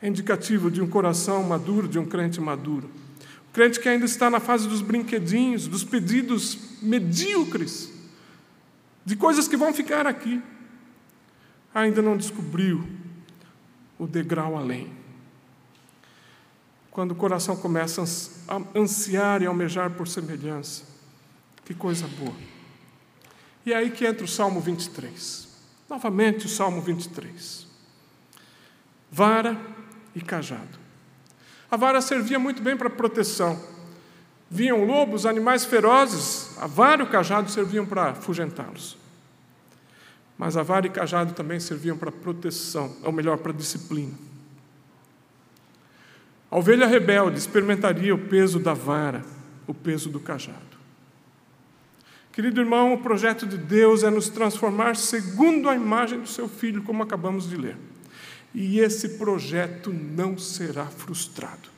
é 0.02 0.08
indicativo 0.08 0.70
de 0.70 0.82
um 0.82 0.86
coração 0.86 1.42
maduro, 1.44 1.88
de 1.88 1.98
um 1.98 2.04
crente 2.04 2.42
maduro. 2.42 2.90
Crente 3.52 3.80
que 3.80 3.88
ainda 3.88 4.04
está 4.04 4.30
na 4.30 4.38
fase 4.38 4.68
dos 4.68 4.80
brinquedinhos, 4.80 5.66
dos 5.66 5.82
pedidos 5.82 6.56
medíocres, 6.80 7.92
de 9.04 9.16
coisas 9.16 9.48
que 9.48 9.56
vão 9.56 9.72
ficar 9.74 10.06
aqui, 10.06 10.40
ainda 11.74 12.00
não 12.00 12.16
descobriu 12.16 12.86
o 13.98 14.06
degrau 14.06 14.56
além. 14.56 14.92
Quando 16.90 17.12
o 17.12 17.14
coração 17.14 17.56
começa 17.56 18.02
a 18.48 18.78
ansiar 18.78 19.42
e 19.42 19.46
almejar 19.46 19.90
por 19.90 20.08
semelhança, 20.08 20.84
que 21.64 21.74
coisa 21.74 22.06
boa. 22.06 22.34
E 23.64 23.72
é 23.72 23.76
aí 23.76 23.90
que 23.90 24.06
entra 24.06 24.24
o 24.24 24.28
Salmo 24.28 24.60
23. 24.60 25.48
Novamente 25.88 26.46
o 26.46 26.48
Salmo 26.48 26.80
23. 26.80 27.66
Vara 29.10 29.60
e 30.14 30.20
cajado. 30.20 30.79
A 31.70 31.76
vara 31.76 32.00
servia 32.00 32.38
muito 32.38 32.60
bem 32.62 32.76
para 32.76 32.90
proteção. 32.90 33.58
Viam 34.50 34.84
lobos, 34.84 35.24
animais 35.24 35.64
ferozes, 35.64 36.58
a 36.58 36.66
vara 36.66 37.02
e 37.02 37.04
o 37.04 37.08
cajado 37.08 37.48
serviam 37.48 37.86
para 37.86 38.10
afugentá-los. 38.10 38.98
Mas 40.36 40.56
a 40.56 40.62
vara 40.64 40.86
e 40.86 40.90
o 40.90 40.92
cajado 40.92 41.32
também 41.32 41.60
serviam 41.60 41.96
para 41.96 42.10
proteção, 42.10 42.96
ou 43.04 43.12
melhor, 43.12 43.38
para 43.38 43.52
disciplina. 43.52 44.12
A 46.50 46.58
ovelha 46.58 46.86
rebelde 46.86 47.38
experimentaria 47.38 48.12
o 48.12 48.18
peso 48.18 48.58
da 48.58 48.74
vara, 48.74 49.22
o 49.68 49.72
peso 49.72 50.08
do 50.08 50.18
cajado. 50.18 50.58
Querido 52.32 52.60
irmão, 52.60 52.94
o 52.94 52.98
projeto 52.98 53.46
de 53.46 53.56
Deus 53.56 54.02
é 54.02 54.10
nos 54.10 54.28
transformar 54.28 54.96
segundo 54.96 55.68
a 55.68 55.76
imagem 55.76 56.18
do 56.18 56.28
seu 56.28 56.48
filho, 56.48 56.82
como 56.82 57.04
acabamos 57.04 57.48
de 57.48 57.56
ler 57.56 57.76
e 58.54 58.80
esse 58.80 59.10
projeto 59.10 59.92
não 59.92 60.36
será 60.36 60.86
frustrado. 60.86 61.68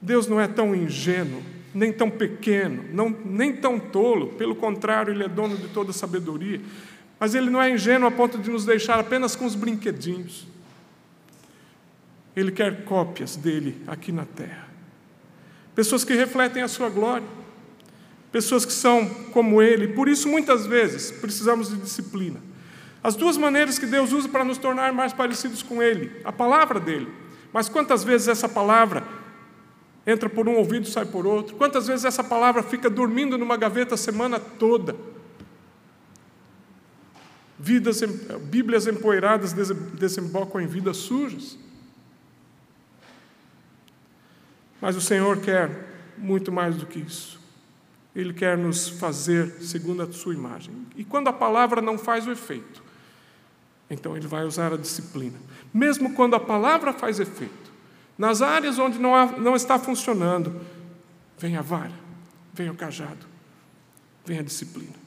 Deus 0.00 0.26
não 0.26 0.40
é 0.40 0.46
tão 0.46 0.74
ingênuo, 0.74 1.42
nem 1.74 1.92
tão 1.92 2.10
pequeno, 2.10 2.84
não, 2.92 3.08
nem 3.24 3.56
tão 3.56 3.78
tolo, 3.78 4.28
pelo 4.34 4.54
contrário, 4.54 5.12
Ele 5.12 5.24
é 5.24 5.28
dono 5.28 5.56
de 5.56 5.68
toda 5.68 5.92
sabedoria, 5.92 6.60
mas 7.18 7.34
Ele 7.34 7.50
não 7.50 7.60
é 7.60 7.70
ingênuo 7.70 8.06
a 8.06 8.10
ponto 8.10 8.38
de 8.38 8.50
nos 8.50 8.64
deixar 8.64 8.98
apenas 8.98 9.34
com 9.34 9.46
os 9.46 9.54
brinquedinhos. 9.54 10.46
Ele 12.36 12.52
quer 12.52 12.84
cópias 12.84 13.36
dele 13.36 13.80
aqui 13.86 14.12
na 14.12 14.24
terra. 14.24 14.68
Pessoas 15.74 16.04
que 16.04 16.14
refletem 16.14 16.62
a 16.62 16.68
sua 16.68 16.88
glória, 16.88 17.26
pessoas 18.30 18.64
que 18.64 18.72
são 18.72 19.08
como 19.32 19.62
Ele, 19.62 19.88
por 19.88 20.08
isso 20.08 20.28
muitas 20.28 20.66
vezes 20.66 21.10
precisamos 21.10 21.70
de 21.70 21.76
disciplina. 21.76 22.53
As 23.04 23.14
duas 23.14 23.36
maneiras 23.36 23.78
que 23.78 23.84
Deus 23.84 24.12
usa 24.12 24.30
para 24.30 24.46
nos 24.46 24.56
tornar 24.56 24.90
mais 24.94 25.12
parecidos 25.12 25.62
com 25.62 25.82
Ele, 25.82 26.10
a 26.24 26.32
palavra 26.32 26.80
dele. 26.80 27.12
Mas 27.52 27.68
quantas 27.68 28.02
vezes 28.02 28.28
essa 28.28 28.48
palavra 28.48 29.04
entra 30.06 30.30
por 30.30 30.48
um 30.48 30.54
ouvido 30.54 30.88
e 30.88 30.90
sai 30.90 31.04
por 31.04 31.26
outro? 31.26 31.54
Quantas 31.56 31.86
vezes 31.86 32.06
essa 32.06 32.24
palavra 32.24 32.62
fica 32.62 32.88
dormindo 32.88 33.36
numa 33.36 33.58
gaveta 33.58 33.94
a 33.94 33.98
semana 33.98 34.40
toda? 34.40 34.96
Vidas, 37.58 38.00
Bíblias 38.44 38.86
empoeiradas 38.86 39.52
desembocam 39.52 40.58
em 40.58 40.66
vidas 40.66 40.96
sujas. 40.96 41.58
Mas 44.80 44.96
o 44.96 45.00
Senhor 45.02 45.42
quer 45.42 46.14
muito 46.16 46.50
mais 46.50 46.76
do 46.76 46.86
que 46.86 47.00
isso. 47.00 47.38
Ele 48.16 48.32
quer 48.32 48.56
nos 48.56 48.88
fazer 48.88 49.60
segundo 49.60 50.02
a 50.02 50.10
sua 50.10 50.32
imagem. 50.32 50.74
E 50.96 51.04
quando 51.04 51.28
a 51.28 51.32
palavra 51.34 51.82
não 51.82 51.98
faz 51.98 52.26
o 52.26 52.32
efeito, 52.32 52.83
então 53.88 54.16
ele 54.16 54.26
vai 54.26 54.44
usar 54.44 54.72
a 54.72 54.76
disciplina. 54.76 55.38
Mesmo 55.72 56.14
quando 56.14 56.34
a 56.34 56.40
palavra 56.40 56.92
faz 56.92 57.20
efeito, 57.20 57.72
nas 58.16 58.42
áreas 58.42 58.78
onde 58.78 58.98
não, 58.98 59.14
há, 59.14 59.26
não 59.26 59.56
está 59.56 59.78
funcionando, 59.78 60.60
vem 61.38 61.56
a 61.56 61.62
vara, 61.62 61.92
vem 62.52 62.70
o 62.70 62.74
cajado, 62.74 63.26
vem 64.24 64.38
a 64.38 64.42
disciplina. 64.42 65.04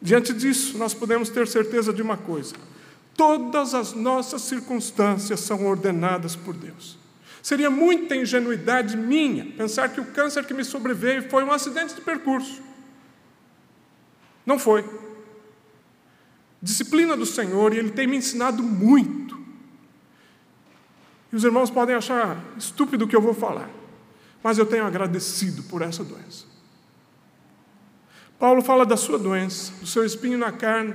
Diante 0.00 0.32
disso, 0.32 0.78
nós 0.78 0.94
podemos 0.94 1.28
ter 1.28 1.46
certeza 1.46 1.92
de 1.92 2.00
uma 2.00 2.16
coisa: 2.16 2.54
todas 3.16 3.74
as 3.74 3.92
nossas 3.92 4.42
circunstâncias 4.42 5.40
são 5.40 5.66
ordenadas 5.66 6.34
por 6.34 6.54
Deus. 6.54 6.98
Seria 7.42 7.70
muita 7.70 8.14
ingenuidade 8.14 8.96
minha 8.96 9.46
pensar 9.56 9.88
que 9.88 10.00
o 10.00 10.06
câncer 10.06 10.44
que 10.44 10.54
me 10.54 10.64
sobreveio 10.64 11.28
foi 11.28 11.42
um 11.42 11.52
acidente 11.52 11.94
de 11.94 12.00
percurso. 12.00 12.62
Não 14.44 14.58
foi. 14.58 14.84
Disciplina 16.62 17.16
do 17.16 17.24
Senhor, 17.24 17.72
e 17.72 17.78
Ele 17.78 17.90
tem 17.90 18.06
me 18.06 18.16
ensinado 18.16 18.62
muito. 18.62 19.38
E 21.32 21.36
os 21.36 21.44
irmãos 21.44 21.70
podem 21.70 21.94
achar 21.94 22.42
estúpido 22.58 23.04
o 23.04 23.08
que 23.08 23.16
eu 23.16 23.22
vou 23.22 23.34
falar, 23.34 23.70
mas 24.42 24.58
eu 24.58 24.66
tenho 24.66 24.84
agradecido 24.84 25.62
por 25.64 25.80
essa 25.80 26.02
doença. 26.02 26.44
Paulo 28.38 28.62
fala 28.62 28.86
da 28.86 28.96
sua 28.96 29.18
doença, 29.18 29.70
do 29.80 29.86
seu 29.86 30.04
espinho 30.04 30.38
na 30.38 30.50
carne. 30.50 30.94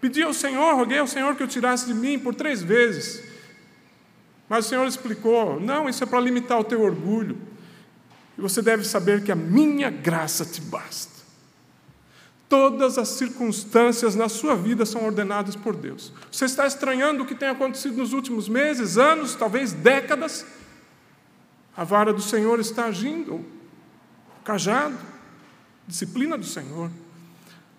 Pedi 0.00 0.22
ao 0.22 0.34
Senhor, 0.34 0.74
roguei 0.74 0.98
ao 0.98 1.06
Senhor 1.06 1.34
que 1.34 1.42
o 1.42 1.48
tirasse 1.48 1.86
de 1.86 1.94
mim 1.94 2.18
por 2.18 2.34
três 2.34 2.62
vezes. 2.62 3.22
Mas 4.46 4.66
o 4.66 4.68
Senhor 4.68 4.86
explicou: 4.86 5.58
não, 5.58 5.88
isso 5.88 6.04
é 6.04 6.06
para 6.06 6.20
limitar 6.20 6.60
o 6.60 6.64
teu 6.64 6.82
orgulho. 6.82 7.38
E 8.36 8.40
você 8.40 8.60
deve 8.60 8.84
saber 8.84 9.24
que 9.24 9.32
a 9.32 9.36
minha 9.36 9.88
graça 9.88 10.44
te 10.44 10.60
basta. 10.60 11.21
Todas 12.52 12.98
as 12.98 13.08
circunstâncias 13.08 14.14
na 14.14 14.28
sua 14.28 14.54
vida 14.54 14.84
são 14.84 15.06
ordenadas 15.06 15.56
por 15.56 15.74
Deus. 15.74 16.12
Você 16.30 16.44
está 16.44 16.66
estranhando 16.66 17.22
o 17.22 17.26
que 17.26 17.34
tem 17.34 17.48
acontecido 17.48 17.96
nos 17.96 18.12
últimos 18.12 18.46
meses, 18.46 18.98
anos, 18.98 19.34
talvez 19.34 19.72
décadas? 19.72 20.44
A 21.74 21.82
vara 21.82 22.12
do 22.12 22.20
Senhor 22.20 22.60
está 22.60 22.84
agindo, 22.84 23.36
o 23.36 24.44
cajado, 24.44 24.98
disciplina 25.88 26.36
do 26.36 26.44
Senhor, 26.44 26.90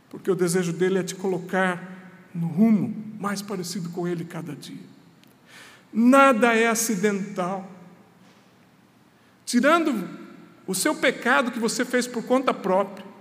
porque 0.10 0.32
o 0.32 0.36
desejo 0.36 0.74
dele 0.74 0.98
é 0.98 1.04
te 1.04 1.14
colocar 1.14 2.10
no 2.34 2.48
rumo 2.48 3.14
mais 3.20 3.44
parecido 3.44 3.90
com 3.90 4.08
ele 4.08 4.26
cada 4.26 4.56
dia. 4.56 4.82
Nada 5.94 6.56
é 6.56 6.68
acidental. 6.68 7.70
Tirando 9.46 10.10
o 10.66 10.74
seu 10.74 10.96
pecado 10.96 11.52
que 11.52 11.60
você 11.60 11.86
fez 11.86 12.08
por 12.08 12.24
conta 12.24 12.52
própria, 12.52 13.13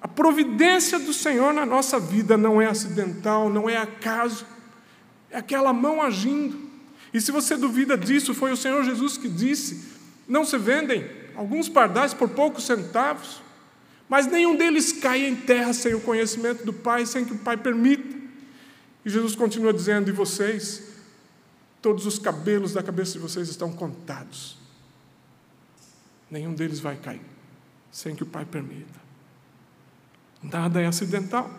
a 0.00 0.08
providência 0.08 0.98
do 0.98 1.12
Senhor 1.12 1.52
na 1.52 1.66
nossa 1.66 2.00
vida 2.00 2.36
não 2.36 2.60
é 2.60 2.66
acidental, 2.66 3.50
não 3.50 3.68
é 3.68 3.76
acaso, 3.76 4.46
é 5.30 5.38
aquela 5.38 5.72
mão 5.72 6.00
agindo. 6.00 6.70
E 7.12 7.20
se 7.20 7.30
você 7.30 7.56
duvida 7.56 7.98
disso, 7.98 8.34
foi 8.34 8.52
o 8.52 8.56
Senhor 8.56 8.82
Jesus 8.82 9.18
que 9.18 9.28
disse: 9.28 9.90
não 10.26 10.44
se 10.44 10.56
vendem 10.56 11.06
alguns 11.34 11.68
pardais 11.68 12.14
por 12.14 12.30
poucos 12.30 12.64
centavos, 12.64 13.42
mas 14.08 14.26
nenhum 14.26 14.56
deles 14.56 14.92
cai 14.92 15.26
em 15.26 15.36
terra 15.36 15.72
sem 15.72 15.94
o 15.94 16.00
conhecimento 16.00 16.64
do 16.64 16.72
Pai, 16.72 17.04
sem 17.04 17.24
que 17.24 17.32
o 17.32 17.38
Pai 17.38 17.56
permita. 17.56 18.16
E 19.04 19.10
Jesus 19.10 19.34
continua 19.34 19.72
dizendo: 19.72 20.08
e 20.08 20.12
vocês, 20.12 20.82
todos 21.82 22.06
os 22.06 22.18
cabelos 22.18 22.72
da 22.72 22.82
cabeça 22.82 23.12
de 23.12 23.18
vocês 23.18 23.48
estão 23.48 23.70
contados, 23.70 24.56
nenhum 26.30 26.54
deles 26.54 26.80
vai 26.80 26.96
cair 26.96 27.20
sem 27.90 28.14
que 28.14 28.22
o 28.22 28.26
Pai 28.26 28.44
permita. 28.44 28.99
Nada 30.42 30.80
é 30.80 30.86
acidental. 30.86 31.50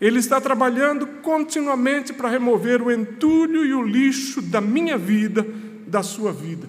Ele 0.00 0.18
está 0.18 0.40
trabalhando 0.40 1.06
continuamente 1.22 2.12
para 2.12 2.28
remover 2.28 2.82
o 2.82 2.90
entulho 2.90 3.64
e 3.64 3.72
o 3.72 3.82
lixo 3.82 4.42
da 4.42 4.60
minha 4.60 4.98
vida, 4.98 5.46
da 5.86 6.02
sua 6.02 6.32
vida. 6.32 6.68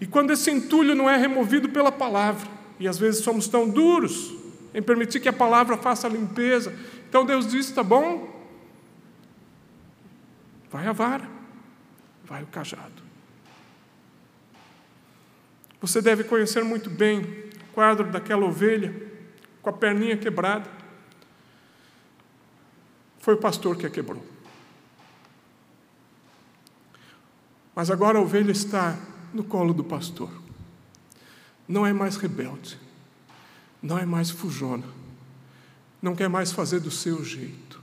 E 0.00 0.06
quando 0.06 0.32
esse 0.32 0.50
entulho 0.50 0.94
não 0.94 1.08
é 1.08 1.16
removido 1.16 1.68
pela 1.68 1.92
palavra, 1.92 2.48
e 2.78 2.88
às 2.88 2.98
vezes 2.98 3.22
somos 3.22 3.48
tão 3.48 3.68
duros 3.68 4.34
em 4.74 4.82
permitir 4.82 5.20
que 5.20 5.28
a 5.28 5.32
palavra 5.32 5.76
faça 5.76 6.06
a 6.06 6.10
limpeza, 6.10 6.74
então 7.08 7.24
Deus 7.24 7.46
diz: 7.46 7.70
tá 7.70 7.82
bom, 7.82 8.28
vai 10.70 10.86
a 10.86 10.92
vara, 10.92 11.28
vai 12.24 12.42
o 12.42 12.46
cajado. 12.46 13.06
Você 15.80 16.00
deve 16.00 16.24
conhecer 16.24 16.64
muito 16.64 16.90
bem 16.90 17.20
o 17.20 17.72
quadro 17.74 18.10
daquela 18.10 18.44
ovelha 18.44 19.05
com 19.66 19.70
a 19.70 19.72
perninha 19.72 20.16
quebrada. 20.16 20.70
Foi 23.18 23.34
o 23.34 23.36
pastor 23.36 23.76
que 23.76 23.84
a 23.84 23.90
quebrou. 23.90 24.24
Mas 27.74 27.90
agora 27.90 28.16
a 28.16 28.20
ovelha 28.20 28.52
está 28.52 28.96
no 29.34 29.42
colo 29.42 29.74
do 29.74 29.82
pastor. 29.82 30.30
Não 31.66 31.84
é 31.84 31.92
mais 31.92 32.16
rebelde, 32.16 32.78
não 33.82 33.98
é 33.98 34.06
mais 34.06 34.30
fujona, 34.30 34.86
não 36.00 36.14
quer 36.14 36.28
mais 36.28 36.52
fazer 36.52 36.78
do 36.78 36.90
seu 36.92 37.24
jeito. 37.24 37.82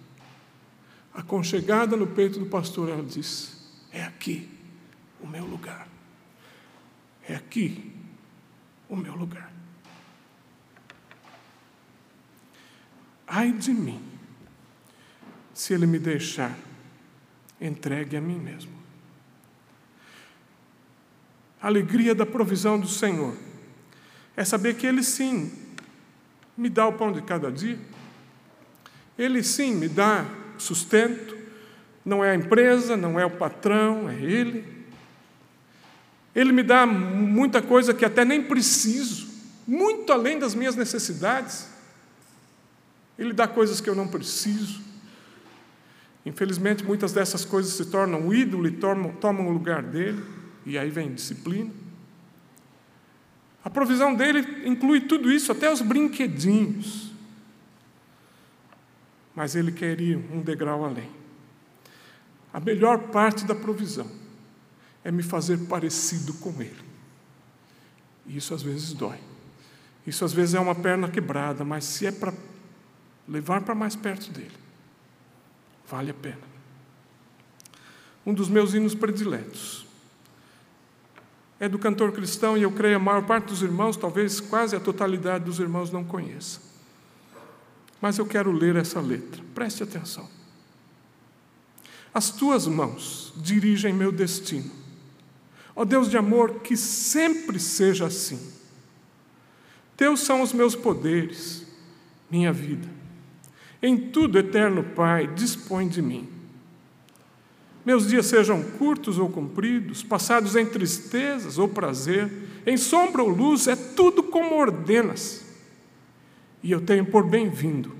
Aconchegada 1.13 1.97
no 1.97 2.07
peito 2.07 2.39
do 2.39 2.45
pastor, 2.45 2.88
ela 2.88 3.03
diz: 3.03 3.61
É 3.91 4.05
aqui 4.05 4.49
o 5.19 5.27
meu 5.27 5.45
lugar. 5.45 5.89
É 7.27 7.36
aqui 7.36 7.93
o 8.88 8.95
meu 8.95 9.15
lugar. 9.15 9.52
Ai 13.36 13.51
de 13.51 13.73
mim, 13.73 13.99
se 15.55 15.73
ele 15.73 15.88
me 15.88 15.97
deixar 15.97 16.55
entregue 17.59 18.15
a 18.15 18.21
mim 18.21 18.38
mesmo. 18.38 18.71
A 21.59 21.65
alegria 21.65 22.13
da 22.13 22.27
provisão 22.27 22.79
do 22.79 22.88
Senhor 22.88 23.36
é 24.38 24.45
saber 24.45 24.75
que 24.75 24.86
Ele 24.86 25.01
sim 25.01 25.51
me 26.55 26.69
dá 26.69 26.86
o 26.86 26.93
pão 26.93 27.11
de 27.11 27.23
cada 27.23 27.51
dia, 27.51 27.79
Ele 29.17 29.41
sim 29.41 29.73
me 29.73 29.88
dá 29.88 30.27
sustento, 30.59 31.36
não 32.05 32.23
é 32.23 32.29
a 32.29 32.36
empresa, 32.36 32.95
não 32.95 33.19
é 33.19 33.25
o 33.25 33.31
patrão, 33.31 34.07
é 34.07 34.13
Ele. 34.13 34.63
Ele 36.36 36.51
me 36.51 36.61
dá 36.61 36.86
muita 36.86 37.63
coisa 37.63 37.95
que 37.95 38.05
até 38.05 38.23
nem 38.23 38.43
preciso, 38.43 39.27
muito 39.65 40.13
além 40.13 40.38
das 40.38 40.53
minhas 40.53 40.75
necessidades. 40.75 41.72
Ele 43.18 43.34
dá 43.34 43.47
coisas 43.47 43.80
que 43.80 43.89
eu 43.89 43.95
não 43.95 44.07
preciso. 44.07 44.82
Infelizmente, 46.26 46.84
muitas 46.84 47.11
dessas 47.14 47.43
coisas 47.43 47.74
se 47.74 47.86
tornam 47.86 48.34
ídolo 48.34 48.68
e 48.68 48.72
tomam, 48.72 49.11
tomam 49.14 49.47
o 49.47 49.51
lugar 49.51 49.84
dele, 49.84 50.24
e 50.66 50.78
aí 50.78 50.89
vem 50.89 51.14
disciplina. 51.14 51.72
A 53.64 53.70
provisão 53.70 54.14
dele 54.14 54.68
inclui 54.68 55.01
tudo 55.01 55.32
isso, 55.32 55.51
até 55.51 55.72
os 55.72 55.82
brinquedinhos. 55.82 57.11
Mas 59.36 59.55
ele 59.55 59.72
quer 59.72 59.99
ir 59.99 60.18
um 60.32 60.41
degrau 60.41 60.84
além. 60.84 61.09
A 62.53 62.59
melhor 62.59 62.99
parte 63.09 63.45
da 63.45 63.55
provisão 63.55 64.09
é 65.03 65.11
me 65.11 65.24
fazer 65.24 65.57
parecido 65.68 66.34
com 66.36 66.61
ele. 66.61 66.84
E 68.26 68.38
isso 68.38 68.53
às 68.53 68.61
vezes 68.61 68.93
dói. 68.93 69.20
Isso 70.05 70.24
às 70.24 70.34
vezes 70.34 70.55
é 70.55 70.59
uma 70.59 70.76
perna 70.76 71.09
quebrada, 71.09 71.64
mas 71.64 71.86
se 71.86 72.05
é 72.05 72.11
para 72.11 72.34
levar 73.28 73.61
para 73.61 73.76
mais 73.76 73.95
perto 73.95 74.32
dele. 74.32 74.51
Vale 75.88 76.11
a 76.11 76.13
pena. 76.13 76.53
Um 78.26 78.34
dos 78.34 78.49
meus 78.49 78.74
hinos 78.74 78.95
prediletos 78.95 79.86
é 81.59 81.69
do 81.69 81.80
cantor 81.80 82.11
cristão, 82.11 82.57
e 82.57 82.63
eu 82.63 82.71
creio 82.71 82.97
a 82.97 82.99
maior 82.99 83.26
parte 83.26 83.45
dos 83.45 83.61
irmãos, 83.61 83.95
talvez 83.95 84.41
quase 84.41 84.76
a 84.76 84.80
totalidade 84.80 85.45
dos 85.45 85.59
irmãos 85.59 85.91
não 85.91 86.03
conheça. 86.03 86.59
Mas 88.01 88.17
eu 88.17 88.26
quero 88.26 88.51
ler 88.51 88.76
essa 88.76 88.99
letra, 88.99 89.41
preste 89.55 89.82
atenção. 89.82 90.30
As 92.13 92.30
tuas 92.30 92.67
mãos 92.67 93.34
dirigem 93.38 93.93
meu 93.93 94.11
destino. 94.11 94.69
Ó 95.76 95.86
Deus 95.86 96.09
de 96.09 96.17
amor, 96.17 96.59
que 96.59 96.76
sempre 96.76 97.59
seja 97.59 98.05
assim. 98.05 98.39
Teus 99.95 100.19
são 100.19 100.41
os 100.41 100.53
meus 100.53 100.76
poderes, 100.76 101.65
minha 102.30 102.51
vida. 102.51 103.02
Em 103.84 103.97
tudo, 103.97 104.39
eterno 104.39 104.81
Pai, 104.81 105.27
dispõe 105.27 105.89
de 105.89 106.01
mim. 106.01 106.29
Meus 107.86 108.07
dias 108.07 108.27
sejam 108.27 108.63
curtos 108.63 109.19
ou 109.19 109.27
compridos, 109.27 110.01
passados 110.01 110.55
em 110.55 110.65
tristezas 110.65 111.57
ou 111.57 111.67
prazer, 111.67 112.31
em 112.65 112.77
sombra 112.77 113.21
ou 113.21 113.27
luz, 113.27 113.67
é 113.67 113.75
tudo 113.75 114.23
como 114.23 114.55
ordenas. 114.55 115.45
E 116.63 116.71
eu 116.71 116.79
tenho 116.79 117.05
por 117.05 117.27
bem-vindo 117.27 117.93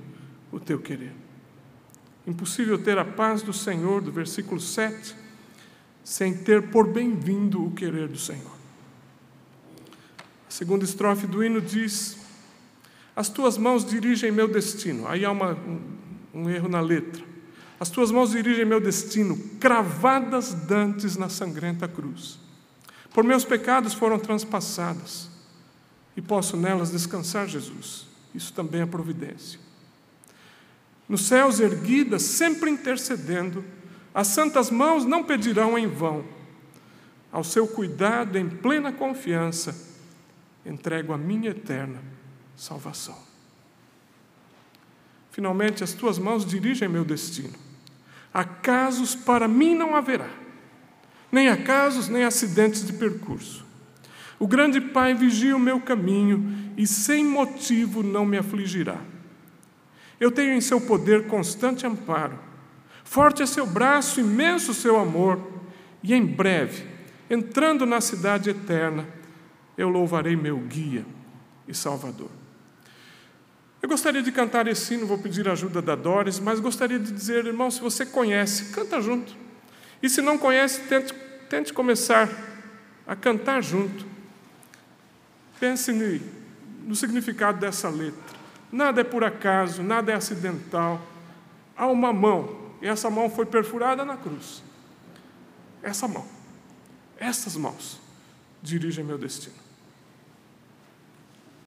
o 0.50 0.58
teu 0.58 0.78
querer. 0.78 1.12
Impossível 2.26 2.78
ter 2.78 2.96
a 2.96 3.04
paz 3.04 3.42
do 3.42 3.52
Senhor, 3.52 4.00
do 4.00 4.10
versículo 4.10 4.58
7, 4.58 5.14
sem 6.02 6.32
ter 6.32 6.70
por 6.70 6.88
bem-vindo 6.88 7.62
o 7.62 7.72
querer 7.72 8.08
do 8.08 8.18
Senhor. 8.18 8.54
A 10.48 10.50
segunda 10.50 10.82
estrofe 10.82 11.26
do 11.26 11.44
hino 11.44 11.60
diz: 11.60 12.23
As 13.16 13.28
tuas 13.28 13.56
mãos 13.56 13.84
dirigem 13.84 14.32
meu 14.32 14.48
destino. 14.48 15.06
Aí 15.06 15.24
há 15.24 15.30
uma, 15.30 15.52
um, 15.52 15.80
um 16.34 16.50
erro 16.50 16.68
na 16.68 16.80
letra. 16.80 17.22
As 17.78 17.90
tuas 17.90 18.10
mãos 18.10 18.30
dirigem 18.30 18.64
meu 18.64 18.80
destino, 18.80 19.36
cravadas 19.60 20.54
dantes 20.54 21.16
na 21.16 21.28
sangrenta 21.28 21.86
cruz. 21.86 22.38
Por 23.12 23.24
meus 23.24 23.44
pecados 23.44 23.94
foram 23.94 24.18
transpassadas, 24.18 25.28
e 26.16 26.22
posso 26.22 26.56
nelas 26.56 26.90
descansar, 26.90 27.46
Jesus. 27.46 28.06
Isso 28.34 28.52
também 28.52 28.80
é 28.80 28.86
providência. 28.86 29.60
Nos 31.08 31.22
céus 31.22 31.60
erguidas, 31.60 32.22
sempre 32.22 32.70
intercedendo, 32.70 33.64
as 34.12 34.28
santas 34.28 34.70
mãos 34.70 35.04
não 35.04 35.22
pedirão 35.22 35.78
em 35.78 35.86
vão. 35.86 36.24
Ao 37.30 37.44
seu 37.44 37.66
cuidado, 37.66 38.38
em 38.38 38.48
plena 38.48 38.92
confiança, 38.92 39.76
entrego 40.64 41.12
a 41.12 41.18
minha 41.18 41.50
eterna 41.50 42.13
salvação. 42.56 43.16
Finalmente, 45.30 45.82
as 45.82 45.92
tuas 45.92 46.18
mãos 46.18 46.46
dirigem 46.46 46.88
meu 46.88 47.04
destino. 47.04 47.54
Acasos 48.32 49.14
para 49.14 49.48
mim 49.48 49.74
não 49.74 49.94
haverá, 49.94 50.30
nem 51.30 51.48
acasos, 51.48 52.08
nem 52.08 52.24
acidentes 52.24 52.86
de 52.86 52.92
percurso. 52.92 53.64
O 54.38 54.46
grande 54.46 54.80
Pai 54.80 55.14
vigia 55.14 55.56
o 55.56 55.60
meu 55.60 55.80
caminho 55.80 56.72
e 56.76 56.86
sem 56.86 57.24
motivo 57.24 58.02
não 58.02 58.26
me 58.26 58.36
afligirá. 58.36 59.00
Eu 60.20 60.30
tenho 60.30 60.54
em 60.54 60.60
seu 60.60 60.80
poder 60.80 61.26
constante 61.26 61.86
amparo. 61.86 62.38
Forte 63.04 63.42
é 63.42 63.46
seu 63.46 63.66
braço, 63.66 64.20
imenso 64.20 64.72
seu 64.72 64.98
amor, 64.98 65.40
e 66.02 66.14
em 66.14 66.24
breve, 66.24 66.86
entrando 67.28 67.84
na 67.84 68.00
cidade 68.00 68.50
eterna, 68.50 69.06
eu 69.76 69.88
louvarei 69.88 70.36
meu 70.36 70.58
guia 70.58 71.04
e 71.66 71.74
Salvador. 71.74 72.43
Eu 73.84 73.88
gostaria 73.88 74.22
de 74.22 74.32
cantar 74.32 74.66
esse 74.66 74.94
hino, 74.94 75.06
vou 75.06 75.18
pedir 75.18 75.46
a 75.46 75.52
ajuda 75.52 75.82
da 75.82 75.94
Doris, 75.94 76.40
mas 76.40 76.58
gostaria 76.58 76.98
de 76.98 77.12
dizer, 77.12 77.44
irmão, 77.44 77.70
se 77.70 77.82
você 77.82 78.06
conhece, 78.06 78.72
canta 78.72 78.98
junto. 78.98 79.36
E 80.02 80.08
se 80.08 80.22
não 80.22 80.38
conhece, 80.38 80.80
tente, 80.84 81.12
tente 81.50 81.70
começar 81.70 82.30
a 83.06 83.14
cantar 83.14 83.62
junto. 83.62 84.06
Pense 85.60 85.92
no, 85.92 86.96
significado 86.96 87.58
dessa 87.58 87.90
letra. 87.90 88.38
Nada 88.72 89.02
é 89.02 89.04
por 89.04 89.22
acaso, 89.22 89.82
nada 89.82 90.12
é 90.12 90.14
acidental. 90.14 90.98
Há 91.76 91.86
uma 91.86 92.10
mão, 92.10 92.72
e 92.80 92.86
essa 92.86 93.10
mão 93.10 93.28
foi 93.28 93.44
perfurada 93.44 94.02
na 94.02 94.16
cruz. 94.16 94.62
Essa 95.82 96.08
mão, 96.08 96.24
essas 97.18 97.54
mãos 97.54 98.00
dirigem 98.62 99.04
meu 99.04 99.18
destino. 99.18 99.63